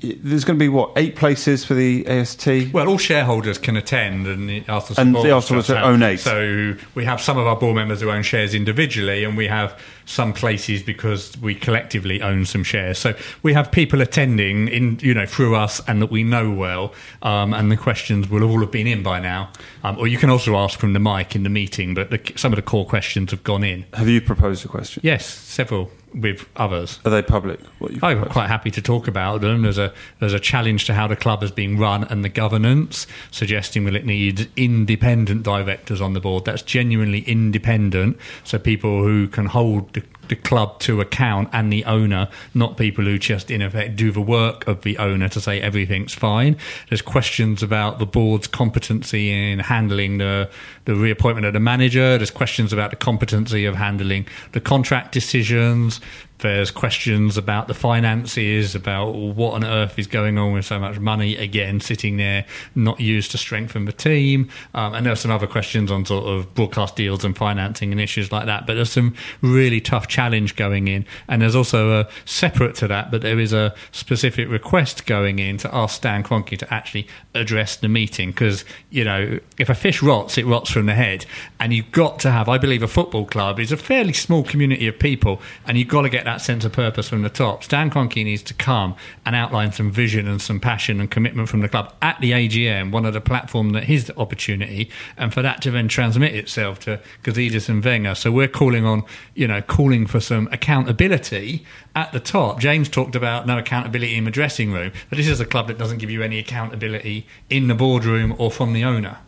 [0.00, 2.72] there's going to be what eight places for the AST.
[2.72, 6.20] Well, all shareholders can attend, and the Arsenal And the Arsenal own eight.
[6.20, 9.80] So we have some of our board members who own shares individually, and we have
[10.06, 12.98] some places because we collectively own some shares.
[12.98, 16.94] So we have people attending in, you know, through us and that we know well,
[17.22, 19.50] um, and the questions will all have been in by now.
[19.84, 22.52] Um, or you can also ask from the mic in the meeting, but the, some
[22.52, 23.84] of the core questions have gone in.
[23.94, 25.02] Have you proposed a question?
[25.04, 26.98] Yes, several with others.
[27.04, 27.60] Are they public?
[27.80, 28.30] I'm proposed?
[28.30, 29.62] quite happy to talk about them.
[29.62, 33.06] There's a there's a challenge to how the club is being run and the governance,
[33.30, 36.44] suggesting that it needs independent directors on the board.
[36.44, 39.92] That's genuinely independent, so people who can hold
[40.28, 44.20] the, club to account and the owner, not people who just in effect do the
[44.20, 46.56] work of the owner to say everything's fine.
[46.88, 50.48] There's questions about the board's competency in handling the
[50.84, 52.16] the reappointment of the manager.
[52.16, 56.00] There's questions about the competency of handling the contract decisions.
[56.38, 60.98] There's questions about the finances, about what on earth is going on with so much
[60.98, 62.44] money again sitting there,
[62.74, 64.50] not used to strengthen the team.
[64.74, 68.00] Um, and there are some other questions on sort of broadcast deals and financing and
[68.00, 68.66] issues like that.
[68.66, 71.06] But there's some really tough challenge going in.
[71.26, 75.56] And there's also a separate to that, but there is a specific request going in
[75.58, 80.02] to ask Stan Kroenke to actually address the meeting because you know if a fish
[80.02, 81.24] rots, it rots from the head,
[81.58, 82.48] and you've got to have.
[82.48, 86.02] I believe a football club is a fairly small community of people, and you've got
[86.02, 87.62] to get that sense of purpose from the top.
[87.62, 91.60] Stan Kroenke needs to come and outline some vision and some passion and commitment from
[91.60, 95.62] the club at the AGM, one of the platform that his opportunity, and for that
[95.62, 98.16] to then transmit itself to Gazidis and Wenger.
[98.16, 102.58] So we're calling on, you know, calling for some accountability at the top.
[102.58, 105.78] James talked about no accountability in the dressing room, but this is a club that
[105.78, 109.18] doesn't give you any accountability in the boardroom or from the owner.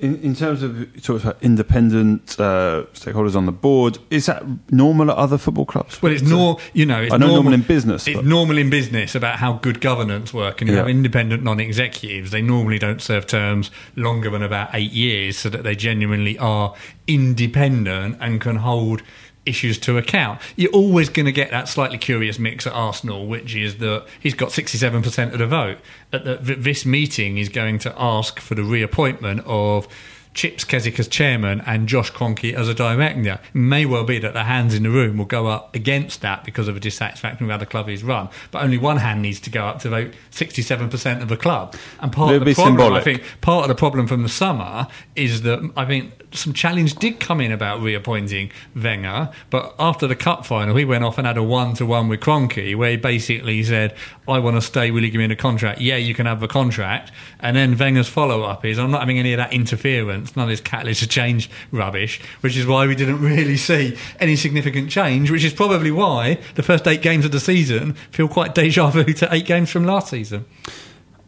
[0.00, 4.42] In, in terms of you talked about independent uh, stakeholders on the board, is that
[4.72, 6.02] normal at other football clubs?
[6.02, 8.58] Well, it's nor you know, it's I know normal, normal in business, It's but- normal
[8.58, 10.80] in business about how good governance work, and you Yeah.
[10.82, 12.32] have independent non-executives.
[12.32, 16.74] They normally don't serve terms longer than about eight years, so that they genuinely are
[17.06, 19.02] independent and can hold
[19.46, 20.40] issues to account.
[20.56, 24.34] You're always going to get that slightly curious mix at Arsenal, which is that he's
[24.34, 25.78] got 67% of the vote.
[26.12, 29.88] At the, this meeting, he's going to ask for the reappointment of
[30.34, 33.40] Chips Keswick as chairman and Josh Kroenke as a director.
[33.42, 36.44] It may well be that the hands in the room will go up against that
[36.44, 38.28] because of a dissatisfaction with how the club is run.
[38.50, 41.76] But only one hand needs to go up to vote 67% of the club.
[42.00, 43.00] And part It'll of the be problem, symbolic.
[43.00, 46.96] I think, part of the problem from the summer is that I think some challenge
[46.96, 51.26] did come in about reappointing Wenger, but after the cup final, he went off and
[51.26, 53.94] had a one to one with Kroenke, where he basically said,
[54.26, 54.90] "I want to stay.
[54.90, 55.80] Will you give me a contract?
[55.80, 59.18] Yeah, you can have the contract." And then Wenger's follow up is, "I'm not having
[59.18, 62.94] any of that interference, none of this catalyst to change rubbish," which is why we
[62.94, 65.30] didn't really see any significant change.
[65.30, 69.04] Which is probably why the first eight games of the season feel quite deja vu
[69.04, 70.44] to eight games from last season.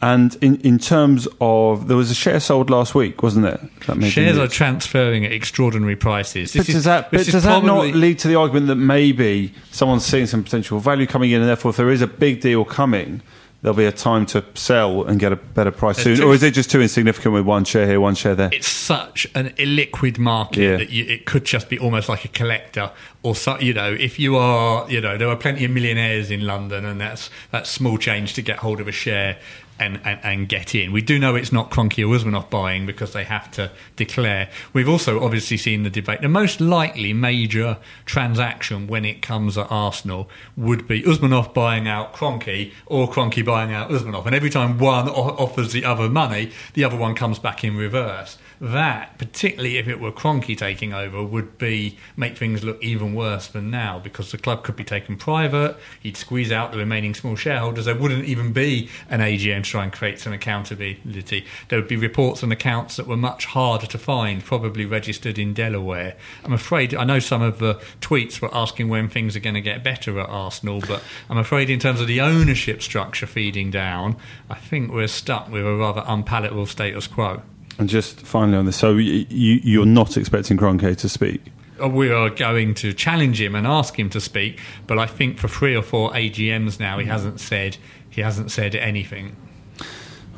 [0.03, 3.67] And in, in terms of, there was a share sold last week, wasn't there?
[3.87, 6.53] That made the Shares are transferring at extraordinary prices.
[6.53, 9.55] But This is- does that, but does that not lead to the argument that maybe
[9.71, 12.63] someone's seeing some potential value coming in, and therefore, if there is a big deal
[12.67, 13.23] coming,
[13.63, 16.27] there'll be a time to sell and get a better price There's soon?
[16.27, 18.51] two- Or is it just too insignificant with one share here, one share there?
[18.53, 20.77] it's such an illiquid market Yeah.
[20.77, 22.91] that you, it could just be almost like a collector
[23.23, 26.43] or so, you know if you are you know there are plenty of millionaires in
[26.47, 29.37] London and that's that's small change to get hold of a share
[29.79, 30.93] and, and, and get in.
[30.93, 34.49] We do know it's not Kroenke or Usmanov buying because they have to declare.
[34.73, 36.21] We've also obviously seen the debate.
[36.23, 42.15] The most likely major transaction when it comes at Arsenal would be Usmanov buying out
[42.15, 44.27] Kroenke or Kroenke buying out Usmanov.
[44.27, 48.39] And every time one offers the other money, the other one comes back in reverse.
[48.61, 53.49] That, particularly if it were Kroenke taking over, would be make things look even worse
[53.49, 55.77] than now because the club could be taken private.
[56.01, 57.85] He'd squeeze out the remaining small shareholders.
[57.85, 61.45] There wouldn't even be an AGM to try and create some accountability.
[61.69, 65.53] There would be reports and accounts that were much harder to find, probably registered in
[65.53, 66.17] Delaware.
[66.45, 69.61] I'm afraid I know some of the tweets were asking when things are going to
[69.61, 74.17] get better at Arsenal, but I'm afraid in terms of the ownership structure feeding down,
[74.49, 77.43] I think we're stuck with a rather unpalatable status quo.
[77.79, 81.53] And just finally on this, so you, you, you're not expecting Kroenke to speak?
[81.91, 84.61] we are going to challenge him and ask him to speak.
[84.87, 87.77] But I think for three or four AGMs now, he hasn't said
[88.09, 89.37] he hasn't said anything.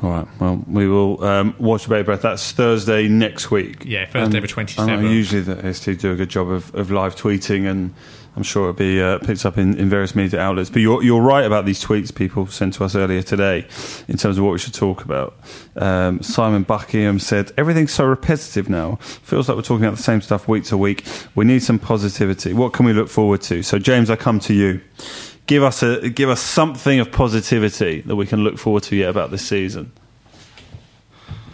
[0.01, 0.27] All right.
[0.39, 2.21] Well, we will um, watch the baby breath.
[2.21, 3.83] That's Thursday next week.
[3.85, 4.87] Yeah, Thursday And the 27th.
[4.87, 7.93] I usually the ST do a good job of, of live tweeting, and
[8.39, 10.69] I'm sure it'll be uh, picked up in, in various media outlets.
[10.69, 13.67] But you're, you're right about these tweets people sent to us earlier today
[14.07, 15.37] in terms of what we should talk about.
[15.75, 18.95] Um, Simon Buckingham said, Everything's so repetitive now.
[19.01, 21.03] Feels like we're talking about the same stuff week to week.
[21.35, 22.53] We need some positivity.
[22.53, 23.61] What can we look forward to?
[23.61, 24.79] So, James, I come to you.
[25.45, 29.09] Give us a give us something of positivity that we can look forward to yet
[29.09, 29.91] about this season.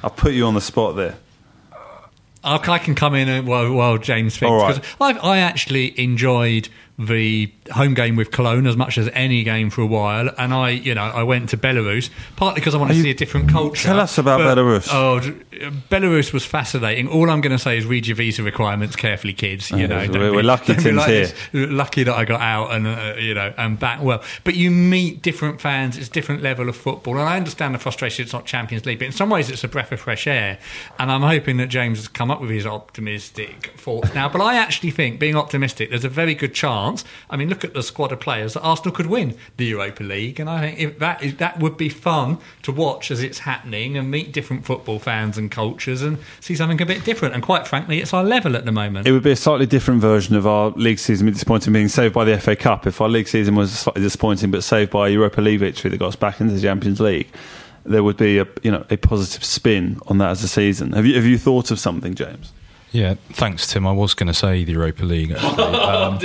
[0.03, 1.15] I'll put you on the spot there.
[2.45, 4.49] I I can come in and- while, while James thinks.
[4.51, 4.75] All right.
[4.75, 9.69] 'cause I, I actually enjoyed the home game with Cologne as much as any game
[9.69, 12.91] for a while, and I, you know, I went to Belarus partly because I want
[12.91, 13.87] to see a different culture.
[13.89, 14.87] Tell us about Belarus.
[14.91, 15.19] Oh,
[15.89, 17.07] Belarus was fascinating.
[17.07, 19.71] All I'm going to say is read your visa requirements carefully, kids.
[19.71, 21.25] You Yeah, know, we're- don't we're lucky don't Tim's here.
[21.27, 21.33] this.
[21.71, 24.23] Lucky that I got out and uh, you know and back well.
[24.45, 25.97] But you meet different fans.
[25.97, 28.23] It's a different level of football, and I understand the frustration.
[28.23, 30.59] It's not Champions League, but in some ways, it's a breath of fresh air.
[30.97, 34.29] And I'm hoping that James has come up with his optimistic thoughts now.
[34.29, 36.84] But I actually think, being optimistic, there's a very good chance.
[37.29, 40.39] I mean, look at the squad of players that Arsenal could win the Europa League,
[40.39, 43.97] and I think if that is, that would be fun to watch as it's happening
[43.97, 47.33] and meet different football fans and cultures and see something a bit different.
[47.33, 49.07] And quite frankly, it's our level at the moment.
[49.07, 51.25] It would be a slightly different version of our league season.
[51.25, 52.87] Disappointing being saved by the FA Cup.
[52.87, 55.97] If our league season was slightly disappointing, but saved by a Europa League victory that
[55.97, 57.27] got us back into the Champions League,
[57.85, 60.93] there would be a you know a positive spin on that as a season.
[60.93, 62.51] Have you have you thought of something, James?
[62.95, 63.85] Yeah, thanks, Tim.
[63.85, 65.63] I was going to say the Europa League, actually.
[65.85, 66.19] Um,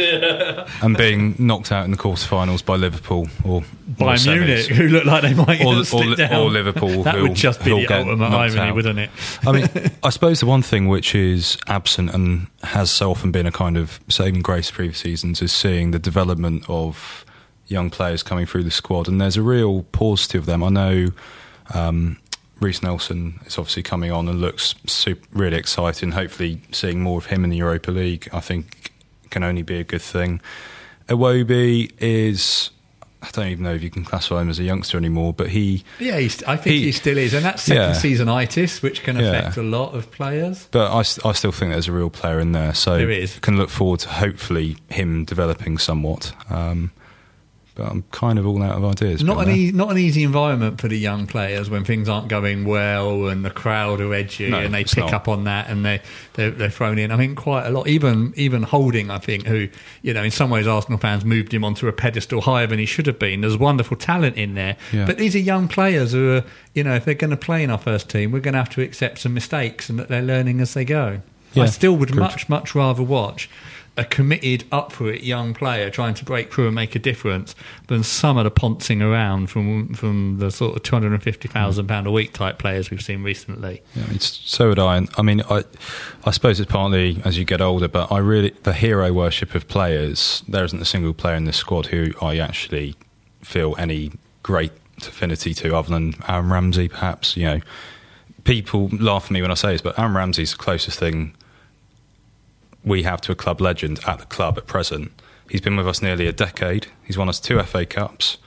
[0.83, 3.62] and being knocked out in the quarterfinals by Liverpool or
[3.98, 4.26] by or semis.
[4.38, 6.33] Munich, who look like they might Or- get or slip Li- down.
[6.40, 8.74] or Liverpool, That who'll- would just be who'll the ultimate knocked irony, out.
[8.74, 9.11] wouldn't it?
[9.46, 9.68] I mean,
[10.04, 13.76] I suppose the one thing which is absent and has so often been a kind
[13.76, 17.24] of saving grace previous seasons is seeing the development of
[17.66, 20.62] young players coming through the squad, and there's a real paucity of them.
[20.62, 21.09] I know
[21.74, 22.18] um,
[22.61, 26.12] Reece Nelson is obviously coming on and looks super, really exciting.
[26.12, 28.92] Hopefully, seeing more of him in the Europa League, I think,
[29.31, 30.40] can only be a good thing.
[31.09, 32.70] Iwobi is.
[33.23, 35.85] I don't even know if you can classify him as a youngster anymore, but he
[35.99, 37.90] Yeah, he's, I think he, He- still is, and that's second Yeah.
[37.92, 39.25] seasonitis, which can Yeah.
[39.33, 40.68] affect a lot of players.
[40.70, 42.73] But I, I still think there's a real player in there.
[42.73, 43.38] So There is.
[43.40, 46.33] can look forward to hopefully him developing somewhat.
[46.49, 46.92] Um,
[47.81, 49.23] but I'm kind of all out of ideas.
[49.25, 52.29] Not an uh, e- not an easy environment for the young players when things aren't
[52.29, 55.14] going well and the crowd are edgy No, and they pick not.
[55.14, 56.01] up on that and they
[56.35, 57.11] they're, they're thrown in.
[57.11, 57.88] I mean, quite a lot.
[57.88, 59.69] Even even Holding, I think, who
[60.03, 62.87] you know, in some ways, Arsenal fans moved him onto a pedestal higher than he
[62.87, 63.40] should have been.
[63.40, 65.07] There's wonderful talent in there, Yeah.
[65.07, 67.71] but these are young players who are, you know, if they're going to play in
[67.71, 70.61] our first team, we're going to have to accept some mistakes and that they're learning
[70.61, 71.23] as they go.
[71.57, 72.21] I still would good.
[72.21, 73.51] much much rather watch
[73.96, 77.55] a committed, up for it young player trying to break through and make a difference
[77.88, 81.48] than some of the poncing around from from the sort of two hundred and fifty
[81.48, 83.83] thousand pound a week type players we've seen recently.
[83.94, 85.07] Yeah, so would I.
[85.16, 85.64] I mean, I,
[86.24, 89.68] I suppose it's partly as you get older, but I really the hero worship of
[89.68, 90.42] players.
[90.48, 92.94] There isn't a single player in this squad who I actually
[93.42, 96.88] feel any great affinity to, other than Aaron Ramsey.
[96.88, 97.61] Perhaps you know,
[98.44, 101.35] people laugh at me when I say this, but Aaron Ramsey's the closest thing
[102.85, 105.12] we have to a club legend at the club at present.
[105.49, 106.87] He's been with us nearly a decade.
[107.05, 108.38] He's won us two FA Cups.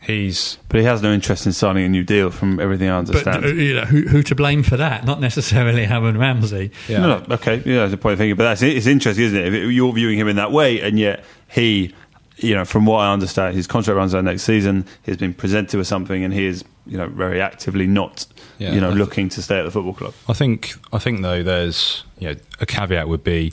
[0.00, 3.44] He's But he has no interest in signing a new deal, from everything I understand.
[3.44, 5.04] uh, you know, who, who to blame for that?
[5.04, 6.70] Not necessarily Aaron Ramsey.
[6.88, 6.98] yeah.
[7.00, 8.36] No, no, okay, yeah, that's a point of thinking.
[8.36, 9.52] But that's it's interesting, isn't it?
[9.52, 11.92] If you're viewing him in that way, and yet he,
[12.36, 14.86] you know, from what I understand, his contract runs out next season.
[15.02, 18.26] He's been presented with something, and he is, you know, very actively not,
[18.58, 20.14] Yeah, you know, I th- looking to stay at the football club.
[20.28, 23.52] I think I think though there's you know a caveat would be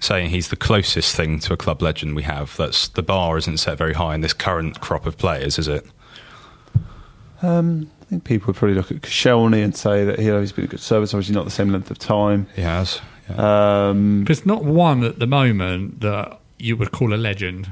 [0.00, 2.56] saying he's the closest thing to a club legend we have.
[2.56, 5.84] That's the bar isn't set very high in this current crop of players, is it?
[7.42, 10.52] Um, I think people would probably look at Koscielny and say that you know, he's
[10.52, 11.12] been a good service.
[11.14, 12.46] Obviously, not the same length of time.
[12.56, 13.00] He has.
[13.28, 13.88] Yeah.
[13.88, 17.70] Um, There's not one at the moment that you would call a legend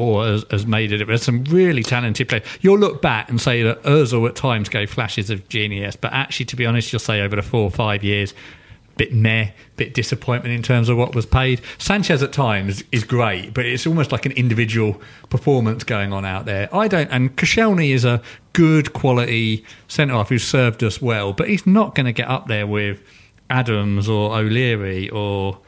[0.00, 1.06] or has, has made it.
[1.06, 2.44] There's some really talented players.
[2.60, 6.46] You'll look back and say that Ozil at times gave flashes of genius, but actually,
[6.46, 9.94] to be honest, you'll say over the four or five years, a bit meh, bit
[9.94, 11.60] disappointment in terms of what was paid.
[11.78, 16.46] Sanchez at times is great, but it's almost like an individual performance going on out
[16.46, 16.74] there.
[16.74, 18.22] I don't, and Koscielny is a
[18.52, 22.48] good quality centre half who served us well, but he's not going to get up
[22.48, 23.02] there with
[23.50, 25.58] Adams or O'Leary or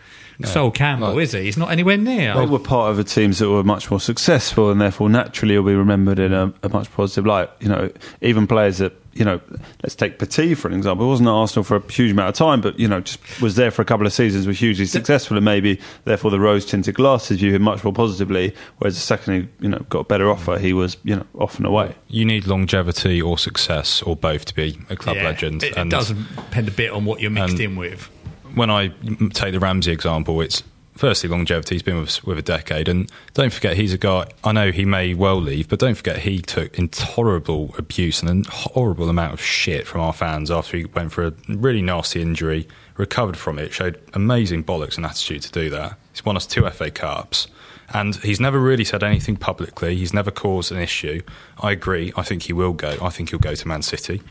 [0.46, 1.42] Sol Campbell, Like- is he?
[1.42, 2.34] He's not anywhere near.
[2.34, 5.66] They were part of the teams that were much more successful, and therefore naturally will
[5.70, 7.50] be remembered in a, a much positive light.
[7.60, 7.90] You know,
[8.20, 9.40] even players that you know,
[9.82, 11.04] let's take Petit for an example.
[11.04, 13.56] He wasn't at Arsenal for a huge amount of time, but you know, just was
[13.56, 17.38] there for a couple of seasons, was hugely successful, and maybe therefore the rose-tinted glasses
[17.38, 18.54] view him much more positively.
[18.78, 21.58] Whereas the second he you know got a better offer, he was you know off
[21.58, 21.94] and away.
[22.08, 25.62] You need longevity or success or both to be a club Yeah, legend.
[25.62, 28.08] It, it does depend a bit on what you're mixed and- in with.
[28.54, 28.88] When I
[29.32, 30.62] take the Ramsey example, it's
[30.94, 31.74] firstly longevity.
[31.74, 34.26] He's been with us with a decade, and don't forget he's a guy.
[34.44, 38.50] I know he may well leave, but don't forget he took intolerable abuse and a
[38.50, 42.68] horrible amount of shit from our fans after he went for a really nasty injury.
[42.96, 45.96] Recovered from it, showed amazing bollocks and attitude to do that.
[46.12, 47.48] He's won us two FA Cups.
[47.94, 49.96] And he's never really said anything publicly.
[49.96, 51.20] He's never caused an issue.
[51.60, 52.12] I agree.
[52.16, 52.96] I think he will go.
[53.02, 54.22] I think he'll go to Man City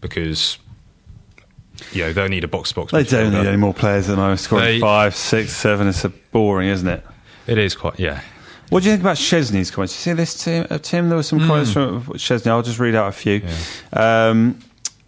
[0.00, 0.58] because,
[1.92, 2.92] you know, they'll need a box to box.
[2.92, 5.88] They don't need any more players than I was scoring They- five, six, seven.
[5.88, 7.04] It's a boring, isn't it?
[7.46, 8.20] It is quite, yeah.
[8.70, 9.94] What do you think about Szczesny's comments?
[9.94, 10.66] You see this, Tim?
[10.70, 12.46] Uh, Tim there were some comments from Szczesny.
[12.46, 13.42] I'll just read out a few.
[13.92, 14.58] Um,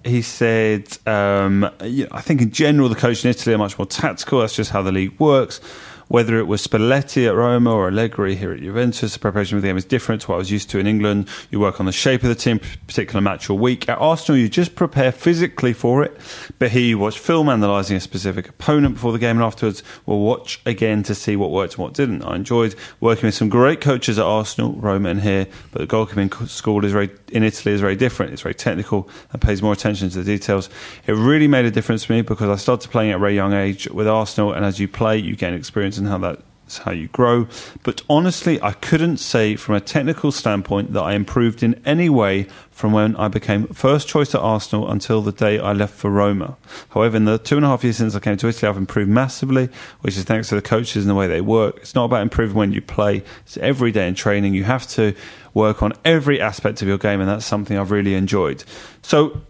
[0.05, 3.79] he said, um, you know, I think in general the coach in Italy are much
[3.79, 4.41] more tactical.
[4.41, 5.61] That's just how the league works.
[6.09, 9.69] Whether it was Spalletti at Roma or Allegri here at Juventus, the preparation of the
[9.69, 11.29] game is different to what I was used to in England.
[11.51, 13.89] You work on the shape of the team, particular match or week.
[13.89, 16.17] At Arsenal, you just prepare physically for it.
[16.59, 20.21] But here you watch film analysing a specific opponent before the game, and afterwards we'll
[20.21, 22.23] watch again to see what worked and what didn't.
[22.23, 25.47] I enjoyed working with some great coaches at Arsenal, Roma, and here.
[25.73, 28.33] But the goalkeeping school is very in Italy is very different.
[28.33, 30.71] It's very technical and pays more attention to the details.
[31.07, 33.53] It really made a difference to me because I started playing at a very young
[33.53, 36.19] age with Arsenal, and as you play, you gain experience in how
[36.65, 37.47] that's how you grow.
[37.83, 42.45] But honestly, I couldn't say from a technical standpoint that I improved in any way
[42.71, 46.57] from when I became first choice at Arsenal until the day I left for Roma.
[46.91, 49.11] However, in the two and a half years since I came to Italy, I've improved
[49.11, 49.69] massively,
[50.01, 51.77] which is thanks to the coaches and the way they work.
[51.77, 54.55] It's not about improving when you play, it's every day in training.
[54.55, 55.15] You have to
[55.53, 58.65] work on every aspect of your game, and that's something I've really enjoyed.
[59.03, 59.43] So,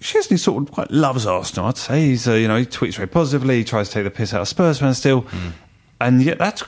[0.00, 1.66] Szczesny sort of quite loves Arsenal.
[1.66, 3.58] I'd say he's, uh, you know, he tweets very positively.
[3.58, 5.26] He tries to take the piss out of Spurs fans still,
[6.00, 6.64] and yet that's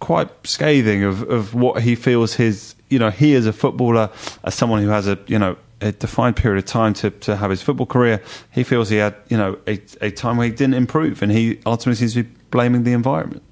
[0.00, 4.10] quite scathing of, of what he feels his, you know, he as a footballer,
[4.44, 7.50] as someone who has a, you know, a defined period of time to, to have
[7.50, 8.22] his football career.
[8.50, 11.60] He feels he had, you know, a, a time where he didn't improve, and he
[11.66, 13.42] ultimately seems to be blaming the environment.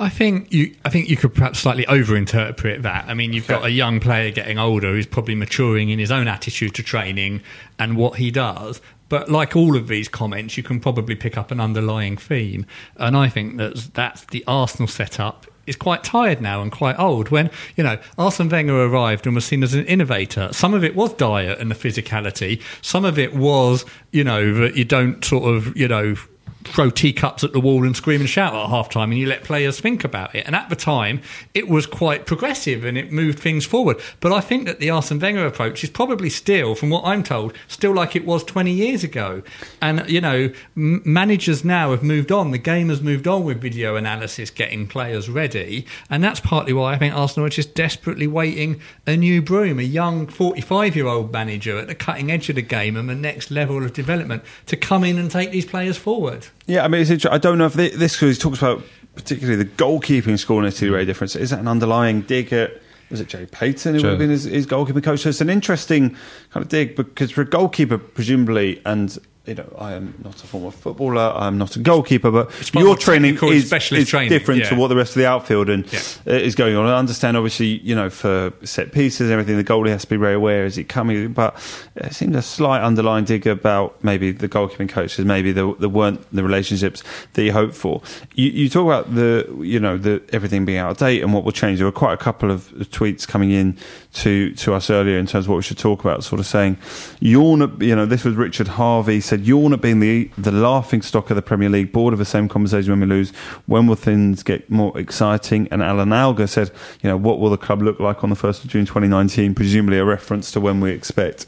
[0.00, 0.76] I think you.
[0.84, 3.06] I think you could perhaps slightly overinterpret that.
[3.08, 6.28] I mean, you've got a young player getting older who's probably maturing in his own
[6.28, 7.42] attitude to training
[7.80, 8.80] and what he does.
[9.08, 13.16] But like all of these comments, you can probably pick up an underlying theme, and
[13.16, 17.28] I think that that's the Arsenal setup is quite tired now and quite old.
[17.28, 20.96] When you know Arsene Wenger arrived and was seen as an innovator, some of it
[20.96, 22.60] was diet and the physicality.
[22.82, 26.16] Some of it was you know that you don't sort of you know
[26.64, 29.44] throw teacups at the wall and scream and shout at half time and you let
[29.44, 30.44] players think about it.
[30.46, 31.20] And at the time,
[31.54, 34.00] it was quite progressive and it moved things forward.
[34.20, 37.54] But I think that the Arsene Wenger approach is probably still, from what I'm told,
[37.68, 39.42] still like it was 20 years ago.
[39.80, 42.50] And, you know, m- managers now have moved on.
[42.50, 45.86] The game has moved on with video analysis, getting players ready.
[46.10, 49.82] And that's partly why I think Arsenal are just desperately waiting a new broom, a
[49.82, 53.50] young 45 year old manager at the cutting edge of the game and the next
[53.50, 56.47] level of development to come in and take these players forward.
[56.66, 57.32] Yeah, I mean, it's interesting.
[57.34, 58.82] I don't know if thi- this because he talks about
[59.14, 61.12] particularly the goalkeeping score in Italy.
[61.14, 62.72] So is that an underlying dig at?
[63.10, 65.20] Was it Gerry Peyton who would have been his, his goalkeeping coach?
[65.20, 66.10] So it's an interesting
[66.50, 69.18] kind of dig because for a goalkeeper, presumably, and
[69.48, 73.38] you know, I am not a former footballer, I'm not a goalkeeper, but your training
[73.42, 76.00] is, is training, different to what the rest of the outfield and Yeah.
[76.26, 76.86] uh, is going on.
[76.86, 80.16] I understand, obviously, you know, for set pieces and everything, the goalie has to be
[80.16, 81.56] very aware is it coming, but
[81.96, 86.20] it seems a slight underlying dig about maybe the goalkeeping coaches, maybe there, there weren't
[86.34, 88.02] the relationships that you hoped for.
[88.34, 91.44] You, you talk about the, you know, the everything being out of date and what
[91.44, 91.78] will change.
[91.78, 93.78] There were quite a couple of tweets coming in
[94.14, 96.76] to to us earlier in terms of what we should talk about, sort of saying,
[97.20, 101.30] yawn you know, this was Richard Harvey said, yawn at being the the laughing stock
[101.30, 103.30] of the Premier League, bored of the same conversation when we lose.
[103.66, 105.68] When will things get more exciting?
[105.70, 106.70] And Alan Alga said,
[107.02, 109.54] you know, what will the club look like on the 1st of June 2019?
[109.54, 111.46] Presumably a reference to when we expect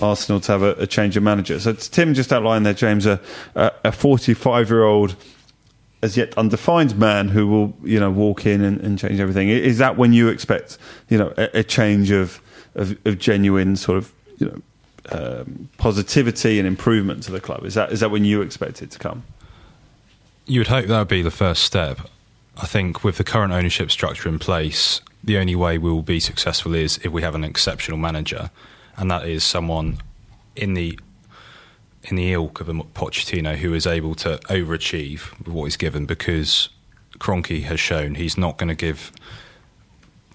[0.00, 1.58] Arsenal to have a, a change of manager.
[1.60, 3.20] So Tim just outlined there, James, a,
[3.54, 5.16] a 45 year old
[6.02, 9.48] as yet undefined man who will, you know, walk in and, and change everything.
[9.48, 10.78] Is that when you expect,
[11.08, 12.40] you know, a, a change of,
[12.74, 14.62] of of genuine sort of, you know,
[15.10, 17.64] um, positivity and improvement to the club?
[17.64, 19.24] Is that is that when you expect it to come?
[20.46, 22.00] You would hope that would be the first step.
[22.56, 26.20] I think with the current ownership structure in place, the only way we will be
[26.20, 28.50] successful is if we have an exceptional manager,
[28.96, 29.98] and that is someone
[30.56, 30.98] in the
[32.04, 36.06] in the ilk of a Pochettino who is able to overachieve with what he's given
[36.06, 36.70] because
[37.18, 39.12] Kroenke has shown he's not going to give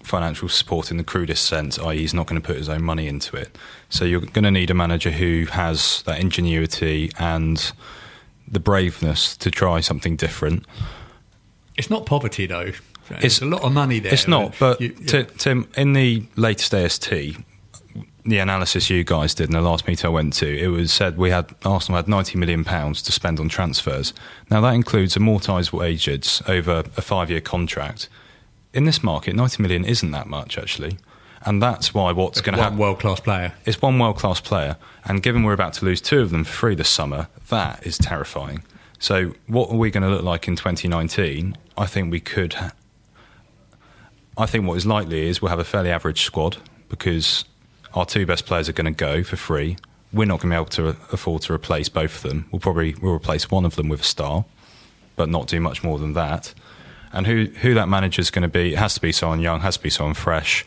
[0.06, 3.06] financial support in the crudest sense, i.e., he's not going to put his own money
[3.08, 3.56] into it.
[3.88, 7.72] So you're going to need a manager who has that ingenuity and
[8.48, 10.64] the braveness to try something different.
[11.76, 12.72] It's not poverty though.
[13.20, 14.12] It's a lot of money there.
[14.14, 17.10] It's not, but You- Ti- Tim, in the latest AST,
[18.24, 21.16] the analysis you guys did in the last meeting I went to, it was said
[21.16, 24.12] we had Arsenal had ninety million pounds to spend on transfers.
[24.50, 28.08] Now that includes amortised wages over a five-year contract.
[28.76, 30.98] In this market, ninety million isn't that much actually,
[31.46, 32.76] and that's why what's going to happen.
[32.76, 33.54] one world class player.
[33.64, 36.52] It's one world class player, and given we're about to lose two of them for
[36.52, 38.62] free this summer, that is terrifying.
[38.98, 41.56] So, what are we going to look like in 2019?
[41.78, 42.52] I think we could.
[42.52, 42.72] Ha-
[44.36, 46.58] I think what is likely is we'll have a fairly average squad
[46.90, 47.46] because
[47.94, 49.78] our two best players are going to go for free.
[50.12, 52.46] We're not going to be able to afford to replace both of them.
[52.52, 54.44] We'll probably we'll replace one of them with a star,
[55.16, 56.52] but not do much more than that.
[57.16, 58.74] And who who that manager is going to be?
[58.74, 60.66] It has to be someone young, has to be someone fresh.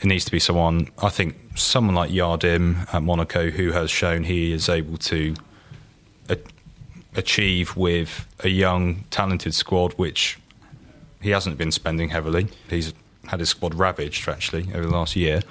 [0.00, 0.88] It needs to be someone.
[0.98, 5.34] I think someone like Jardim at Monaco, who has shown he is able to
[6.30, 6.38] a-
[7.14, 10.38] achieve with a young, talented squad, which
[11.20, 12.48] he hasn't been spending heavily.
[12.70, 12.94] He's
[13.26, 15.42] had his squad ravaged actually over the last year.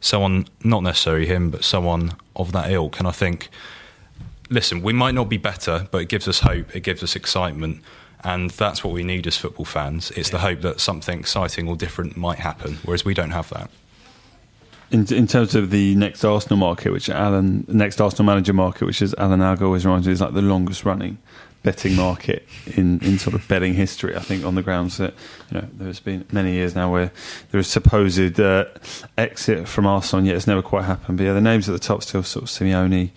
[0.00, 2.98] Someone, not necessarily him, but someone of that ilk.
[3.00, 3.50] And I think,
[4.48, 6.74] listen, we might not be better, but it gives us hope.
[6.74, 7.82] It gives us excitement.
[8.24, 10.10] And that's what we need as football fans.
[10.12, 13.70] It's the hope that something exciting or different might happen, whereas we don't have that.
[14.90, 19.02] In, in terms of the next Arsenal market, which Alan, next Arsenal manager market, which
[19.02, 21.18] is Alan Algo always reminds me is like the longest running
[21.62, 22.46] betting market
[22.76, 24.16] in, in sort of betting history.
[24.16, 25.14] I think on the grounds that
[25.50, 27.12] you know there's been many years now where
[27.50, 28.66] there is supposed uh,
[29.16, 31.18] exit from Arsenal, and yet it's never quite happened.
[31.18, 33.10] But yeah, the names at the top still sort of Simeone,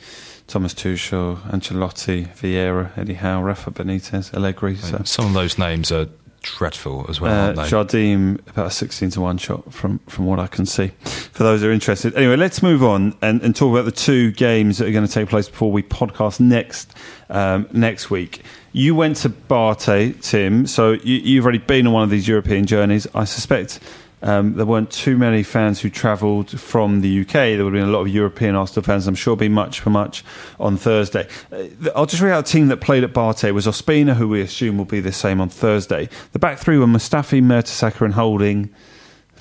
[0.51, 4.75] Thomas Tuchel, Ancelotti, Vieira, Eddie Howe, Rafa Benitez, Allegri.
[4.75, 5.01] So.
[5.05, 6.07] Some of those names are
[6.41, 7.63] dreadful as well, Uh, aren't they?
[7.63, 10.87] Jardim, about a 16 to 1 shot from, from what I can see,
[11.31, 12.15] for those who are interested.
[12.15, 15.11] Anyway, let's move on and, and talk about the two games that are going to
[15.11, 16.93] take place before we podcast next
[17.29, 18.41] um, next week.
[18.73, 22.65] You went to BATE, Tim, so you, you've already been on one of these European
[22.65, 23.07] journeys.
[23.13, 23.79] I suspect
[24.21, 27.31] um, there weren't too many fans who travelled from the UK.
[27.31, 29.07] There would have been a lot of European Arsenal fans.
[29.07, 30.23] I'm sure be much for much
[30.59, 31.27] on Thursday.
[31.51, 34.41] Uh, I'll just read out a team that played at BATE was Ospina, who we
[34.41, 36.09] assume will be the same on Thursday.
[36.33, 38.69] The back three were Mustafi, Mertesacker, and Holding.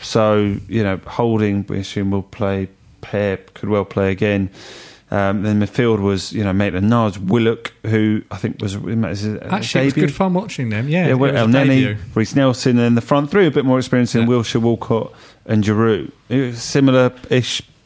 [0.00, 2.68] So you know, Holding we assume will play.
[3.00, 4.50] Pep could well play again.
[5.12, 9.82] Um, then midfield was you know Maitland Niles, Willock, who I think was was Actually,
[9.82, 10.88] it was good fun watching them.
[10.88, 11.98] Yeah, Yeah, well, El Neni.
[12.14, 14.26] Reece Nelson, and the front three a bit more experience in Yeah.
[14.28, 15.12] Wilshere, Walcott,
[15.46, 16.12] and Giroud.
[16.28, 16.62] It was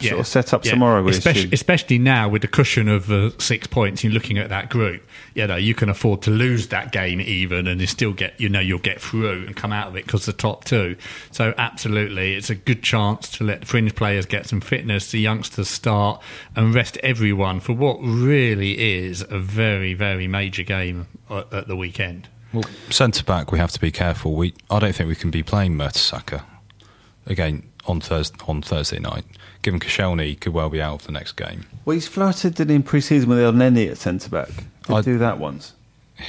[0.04, 0.70] Similar-ish sort of setup yeah.
[0.72, 1.02] tomorrow.
[1.02, 4.70] We especially, especially now with the cushion of uh, six points, you're looking at that
[4.70, 5.02] group.
[5.34, 8.48] You know, you can afford to lose that game even, and you still get, you
[8.48, 10.96] know, you'll get through and come out of it because the top two.
[11.30, 15.20] So absolutely, it's a good chance to let the fringe players get some fitness, the
[15.20, 16.22] youngsters start,
[16.54, 21.76] and rest everyone for what really is a very, very major game at, at the
[21.76, 22.28] weekend.
[22.52, 24.34] Well, centre back, we have to be careful.
[24.34, 26.44] We, I don't think we can be playing Mertesacker
[27.26, 29.24] again on Thursday on Thursday night.
[29.64, 31.64] Given Koscielny could well be out of the next game.
[31.86, 34.48] well, he's flirted in pre-season with El Neni at centre back.
[34.86, 35.72] Did I- do that once.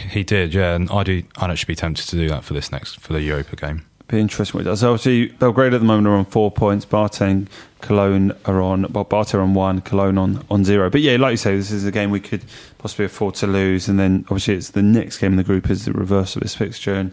[0.10, 1.22] He did, yeah, and I do.
[1.36, 3.84] I'd actually be tempted to do that for this next for the Europa game.
[4.08, 4.80] Be interesting what he does.
[4.80, 6.86] So obviously, Belgrade at the moment are on four points.
[6.86, 7.50] BATE and
[7.82, 8.86] Cologne are on.
[8.94, 9.82] Well, on one.
[9.82, 10.90] Cologne on on zero.
[10.90, 12.44] But yeah, like you say, this is a game we could
[12.86, 13.90] possibly afford to lose.
[13.90, 16.54] And then obviously, it's the next game in the group is the reverse of this
[16.54, 17.12] fixture, and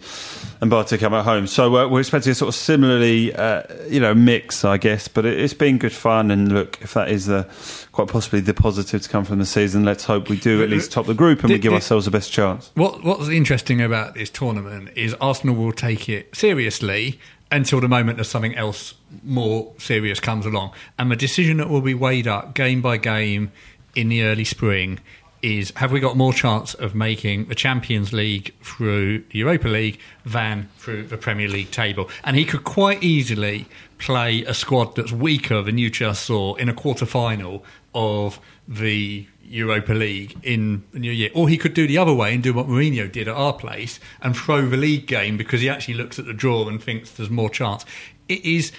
[0.61, 1.47] and BATE come at home.
[1.47, 5.09] So uh, we're expecting a sort of similarly, uh, you know, mix, I guess.
[5.09, 6.31] But it, it's been good fun.
[6.31, 7.49] And look, if that is the
[7.93, 10.93] quite possibly the positive to come from the season, let's hope we do at least
[10.93, 12.71] top the group and we give did- ourselves the best chance.
[12.75, 17.19] What What's interesting about this tournament is Arsenal will take it seriously
[17.51, 18.93] until the moment that something else
[19.25, 23.53] more serious comes along, and the decision that will be weighed up game by game
[23.95, 24.99] in the early spring
[25.43, 29.99] is: have we got more chance of making the Champions League through the Europa League
[30.25, 32.09] than through the Premier League table?
[32.25, 33.67] And he could quite easily
[33.99, 37.65] play a squad that's weaker than you just saw in a quarter final
[37.95, 41.31] of the Europa League in the new year.
[41.35, 44.01] Or he could do the other way and do what Mourinho did at our place
[44.21, 47.31] and throw the league game because he actually looks at the draw and thinks there's
[47.31, 47.85] more chance.
[48.29, 48.73] It is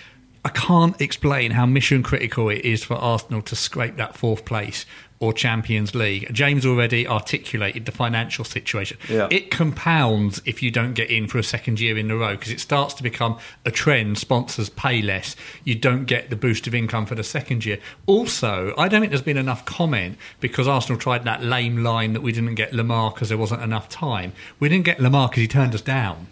[0.46, 4.86] I can't explain how mission critical it is for Arsenal to scrape that fourth place
[5.24, 6.28] or Champions League.
[6.34, 8.98] James already articulated the financial situation.
[9.10, 9.30] Yeah.
[9.32, 12.52] It compounds if you don't get in for a second year in a row because
[12.52, 14.18] it starts to become a trend.
[14.18, 15.38] Sponsors pay less.
[15.64, 17.80] You don't get the boost of income for the second year.
[18.06, 22.22] Also, I don't think there's been enough comment because Arsenal tried that lame line that
[22.22, 24.34] we didn't get Lemar because there wasn't enough time.
[24.60, 26.28] We didn't get Lemar because he turned us down.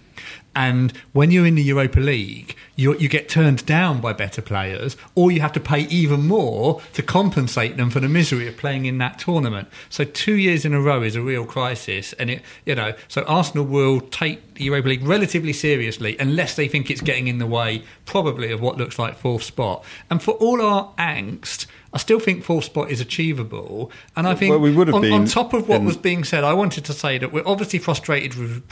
[0.54, 4.97] And when you're in the Europa League, you, you get turned down by better players,
[5.16, 8.86] or you have to pay even more to compensate them for the misery of playing
[8.86, 9.70] in that tournament.
[9.89, 13.24] So two years in a row is a real crisis, and it, you know, so
[13.24, 17.47] Arsenal will take the Europa League relatively seriously unless they think it's getting in the
[17.47, 19.86] way, probably of what looks like fourth spot.
[20.10, 21.68] And for all our angst.
[21.93, 25.02] I still think fourth spot is achievable, and I think Well, we would have on,
[25.02, 27.45] been on top of what in- was being said, I wanted to say that we're
[27.45, 28.64] obviously frustrated with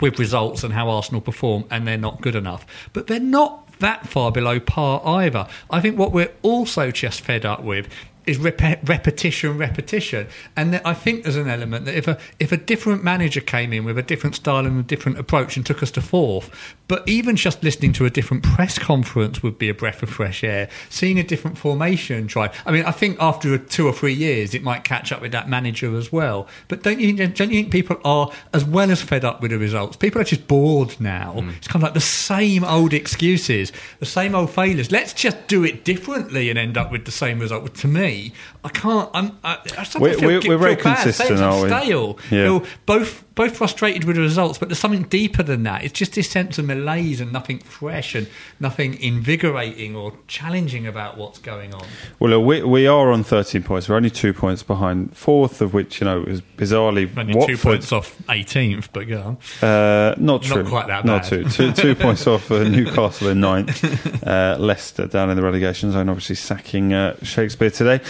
[0.00, 2.66] with results and how Arsenal perform, and they're not good enough.
[2.92, 5.46] But they're not that far below par either.
[5.70, 7.88] I think what we're also just fed up with
[8.26, 12.52] is rep- repetition, repetition, and that I think there's an element that if a if
[12.52, 15.82] a different manager came in with a different style and a different approach and took
[15.82, 16.50] us to fourth,
[16.88, 20.44] but even just listening to a different press conference would be a breath of fresh
[20.44, 20.68] air.
[20.88, 22.52] Seeing a different formation tried.
[22.66, 25.48] I mean, I think after two or three years, it might catch up with that
[25.48, 26.46] manager as well.
[26.68, 29.58] But don't you don't you think people are as well as fed up with the
[29.58, 29.96] results?
[29.96, 31.34] People are just bored now.
[31.36, 31.56] Mm.
[31.56, 34.90] It's kind of like the same old excuses, the same old failures.
[34.90, 37.74] Let's just do it differently and end up with the same result.
[37.74, 38.13] To me,
[38.64, 39.10] I can't.
[39.14, 39.38] I'm.
[39.44, 41.68] I, I We're- we're- we're very bad consistent, I'm aren't we?
[41.68, 42.18] Stale.
[42.30, 42.44] Yeah.
[42.44, 45.82] Feel both both frustrated with the results, but there's something deeper than that.
[45.82, 48.28] It's just this sense of malaise and nothing fresh and
[48.60, 51.84] nothing invigorating or challenging about what's going on.
[52.20, 53.88] Well, we, we are on 13 points.
[53.88, 57.56] We're only two points behind fourth, of which, you know, is bizarrely Only Watford.
[57.56, 59.68] two points off 18th, but go on.
[59.68, 60.64] Uh, not Not true.
[60.68, 61.44] quite that Not two.
[61.48, 61.72] two.
[61.72, 63.82] Two points off uh, Newcastle in ninth.
[64.24, 68.00] Uh, Leicester down in the relegation zone, obviously sacking uh, Shakespeare today.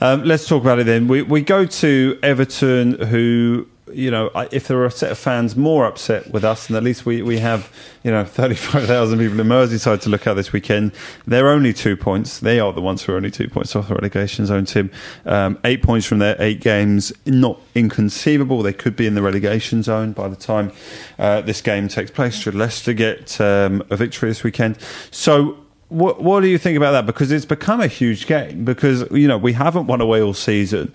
[0.00, 1.08] Um, let's talk about it then.
[1.08, 5.56] We, we go to Everton, who, you know, if there are a set of fans
[5.56, 7.70] more upset with us, and at least we, we have,
[8.02, 10.92] you know, 35,000 people in Merseyside to look at this weekend,
[11.26, 12.40] they're only two points.
[12.40, 14.90] They are the ones who are only two points off the relegation zone, Tim.
[15.26, 18.62] Um, eight points from their eight games, not inconceivable.
[18.62, 20.72] They could be in the relegation zone by the time
[21.18, 22.34] uh, this game takes place.
[22.34, 24.78] Should Leicester get um, a victory this weekend?
[25.10, 25.58] So,
[25.94, 27.06] what, what do you think about that?
[27.06, 28.64] Because it's become a huge game.
[28.64, 30.92] Because you know we haven't won away all season.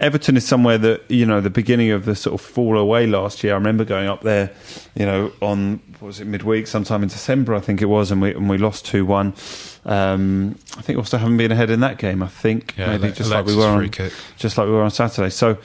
[0.00, 3.44] Everton is somewhere that you know the beginning of the sort of fall away last
[3.44, 3.52] year.
[3.52, 4.50] I remember going up there,
[4.96, 8.20] you know, on what was it midweek, sometime in December, I think it was, and
[8.20, 9.34] we and we lost two one.
[9.84, 12.22] Um, I think we also haven't been ahead in that game.
[12.22, 13.88] I think Yeah, maybe just like we were on,
[14.36, 15.30] just like we were on Saturday.
[15.30, 15.58] So,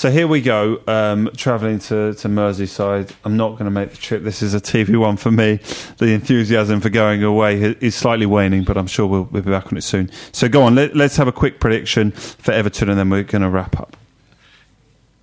[0.00, 3.12] so here we go, um, travelling to, to Merseyside.
[3.22, 4.22] I'm not going to make the trip.
[4.22, 5.60] This is a TV one for me.
[5.98, 9.66] The enthusiasm for going away is slightly waning, but I'm sure we'll, we'll be back
[9.66, 10.10] on it soon.
[10.32, 13.42] So go on, let, let's have a quick prediction for Everton, and then we're going
[13.42, 13.94] to wrap up.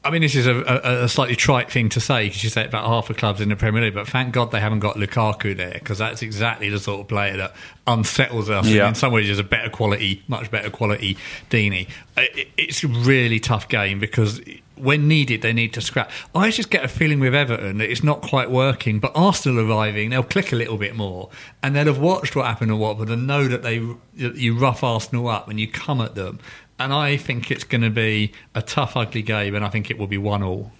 [0.03, 2.63] I mean, this is a, a, a slightly trite thing to say because you say
[2.63, 5.57] about half the clubs in the Premier League, but thank God they haven't got Lukaku
[5.57, 7.55] there because that's exactly the sort of player that
[7.87, 8.67] unsettles us.
[8.67, 8.87] Yeah.
[8.87, 11.17] In some ways, is a better quality, much better quality
[11.49, 11.89] Deeney.
[12.15, 14.39] It, it's a really tough game because
[14.79, 16.11] when needed, they need to scrap.
[16.33, 20.09] I just get a feeling with Everton that it's not quite working, but Arsenal arriving,
[20.09, 21.29] they'll click a little bit more
[21.61, 25.27] and they'll have watched what happened to Watford and know that they you rough Arsenal
[25.27, 26.39] up and you come at them.
[26.79, 29.97] And I think it's going to be a tough, ugly game, and I think it
[29.97, 30.71] will be one all.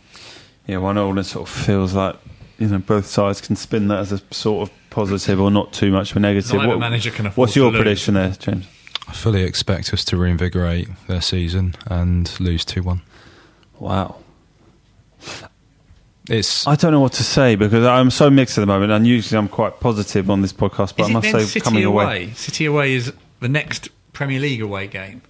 [0.68, 2.16] Yeah, one all, and it sort of feels like
[2.60, 5.92] you know both sides can spin that as a sort of positive or not too
[5.92, 6.58] much of a negative.
[6.58, 7.84] What, manager can afford what's your to lose.
[7.84, 8.68] prediction there, James?
[9.08, 13.02] I fully expect us to reinvigorate their season and lose 2 1.
[13.80, 14.18] Wow.
[16.30, 19.08] It's I don't know what to say because I'm so mixed at the moment, and
[19.08, 20.96] usually I'm quite positive on this podcast.
[20.98, 22.04] But Is I must then say, City coming away?
[22.04, 25.22] away, City away is the next Premier League away game.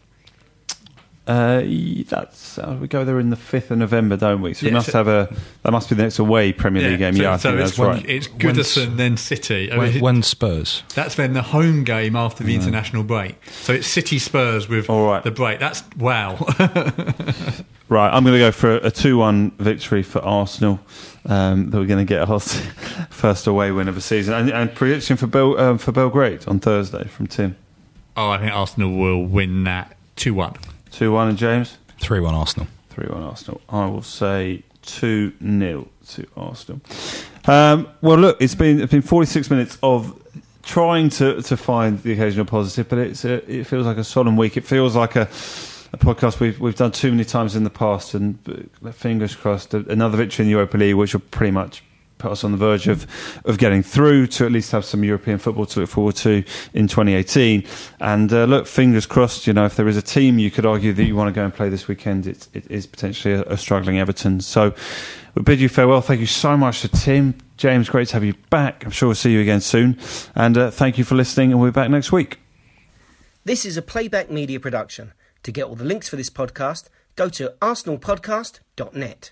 [1.28, 1.62] Uh,
[2.10, 4.54] that's uh, we go there in the fifth of November, don't we?
[4.54, 7.16] So we must so- have a that must be the next away Premier League game.
[7.16, 8.10] so, yeah, I so think it's, that's right.
[8.10, 9.72] It's When's- Goodison, then City.
[9.72, 10.84] I when, mean, when Spurs.
[10.96, 13.36] that's then the home game after the international break.
[13.52, 15.24] So it's City Spurs with All right.
[15.24, 15.60] the break.
[15.60, 16.36] That's wow.
[17.90, 20.82] Right, I'm going to go for a 2 1 victory for Arsenal.
[21.26, 22.40] Um, that we're going to get our
[23.10, 24.34] first away win of the season.
[24.34, 27.56] And, and prediction for, Bel, um, for Belgrade on Thursday from Tim.
[28.18, 30.56] oh, I think Arsenal will win that two one.
[30.92, 31.78] 2 1 and James?
[32.00, 32.68] 3 1 Arsenal.
[32.90, 33.62] 3 1 Arsenal.
[33.70, 36.82] I will say 2 0 to Arsenal.
[37.46, 40.22] Um, well, look, it's been, it's been 46 minutes of
[40.64, 44.36] trying to, to find the occasional positive, but it's a, it feels like a solemn
[44.36, 44.58] week.
[44.58, 48.14] It feels like a, a podcast we've, we've done too many times in the past,
[48.14, 48.38] and
[48.92, 51.84] fingers crossed, another victory in the Europa League, which will pretty much
[52.18, 53.08] put us on the verge of,
[53.46, 56.44] of getting through to at least have some European football to look forward to
[56.74, 57.64] in 2018.
[58.00, 60.94] And uh, look, fingers crossed, you know, if there is a team you could argue
[60.94, 63.58] that you want to go and play this weekend, it, it is potentially a, a
[63.58, 64.42] struggling Everton.
[64.42, 64.74] So
[65.36, 66.02] we bid you farewell.
[66.02, 67.36] Thank you so much to Tim.
[67.58, 68.86] James, great to have you back.
[68.86, 70.00] I'm sure we'll see you again soon.
[70.36, 72.40] And uh, thank you for listening, and we'll be back next week.
[73.46, 75.14] This is a playback media production.
[75.44, 79.32] To get all the links for this podcast, go to arsenalpodcast.net.